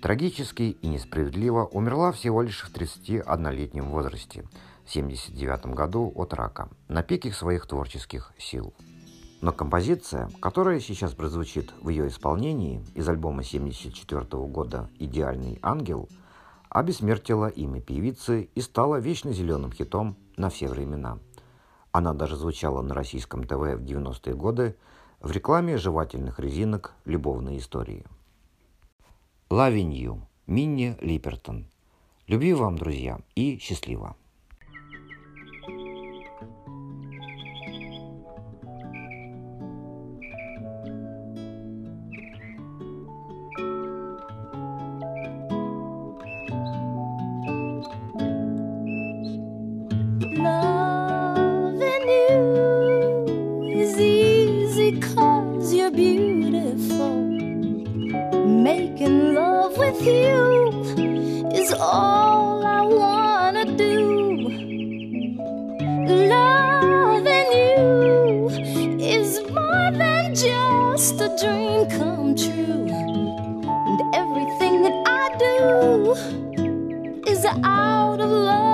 трагически 0.00 0.76
и 0.80 0.88
несправедливо 0.88 1.64
умерла 1.66 2.12
всего 2.12 2.42
лишь 2.42 2.62
в 2.62 2.72
31-летнем 2.72 3.90
возрасте, 3.90 4.44
в 4.84 4.90
79 4.90 5.66
году 5.74 6.12
от 6.14 6.34
рака, 6.34 6.68
на 6.88 7.02
пике 7.02 7.32
своих 7.32 7.66
творческих 7.66 8.32
сил. 8.38 8.72
Но 9.40 9.52
композиция, 9.52 10.30
которая 10.40 10.80
сейчас 10.80 11.14
прозвучит 11.14 11.72
в 11.80 11.88
ее 11.90 12.08
исполнении 12.08 12.84
из 12.94 13.08
альбома 13.08 13.42
1974 13.42 14.46
года 14.46 14.88
«Идеальный 14.98 15.58
ангел», 15.62 16.08
обессмертила 16.68 17.46
имя 17.48 17.80
певицы 17.80 18.50
и 18.54 18.60
стала 18.60 18.96
вечно 18.96 19.32
зеленым 19.32 19.72
хитом 19.72 20.16
на 20.36 20.50
все 20.50 20.68
времена. 20.68 21.18
Она 21.92 22.14
даже 22.14 22.36
звучала 22.36 22.82
на 22.82 22.94
российском 22.94 23.44
ТВ 23.44 23.52
в 23.52 23.82
90-е 23.82 24.34
годы 24.34 24.76
в 25.20 25.30
рекламе 25.32 25.76
жевательных 25.76 26.38
резинок 26.38 26.94
«Любовные 27.04 27.58
истории». 27.58 28.04
You, 29.50 30.20
Минни 30.46 30.96
Липертон. 31.00 31.66
Любви 32.26 32.52
вам, 32.54 32.78
друзья, 32.78 33.20
и 33.34 33.58
счастливо! 33.58 34.16
come 71.90 72.34
true. 72.34 72.88
And 73.88 74.14
everything 74.14 74.82
that 74.82 74.96
I 75.06 75.36
do 75.38 77.30
is 77.30 77.44
out 77.44 78.20
of 78.20 78.30
love. 78.30 78.67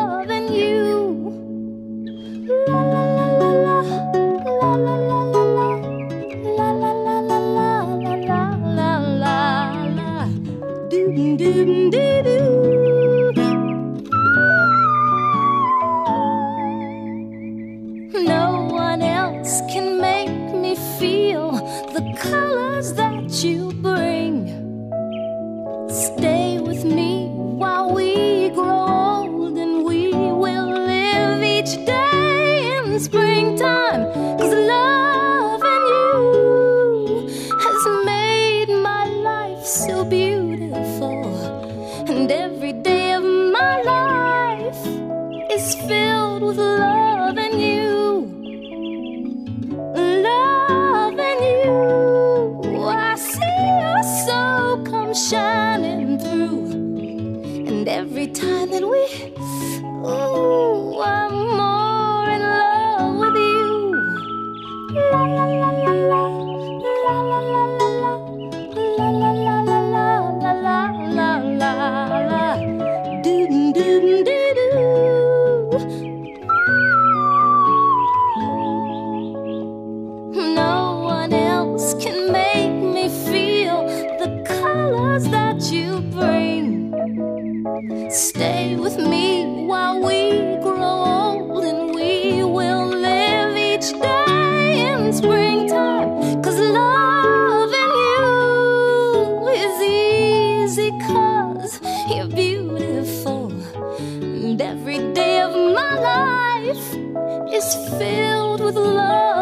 is 107.54 107.76
filled 107.98 108.60
with 108.60 108.74
love. 108.74 109.33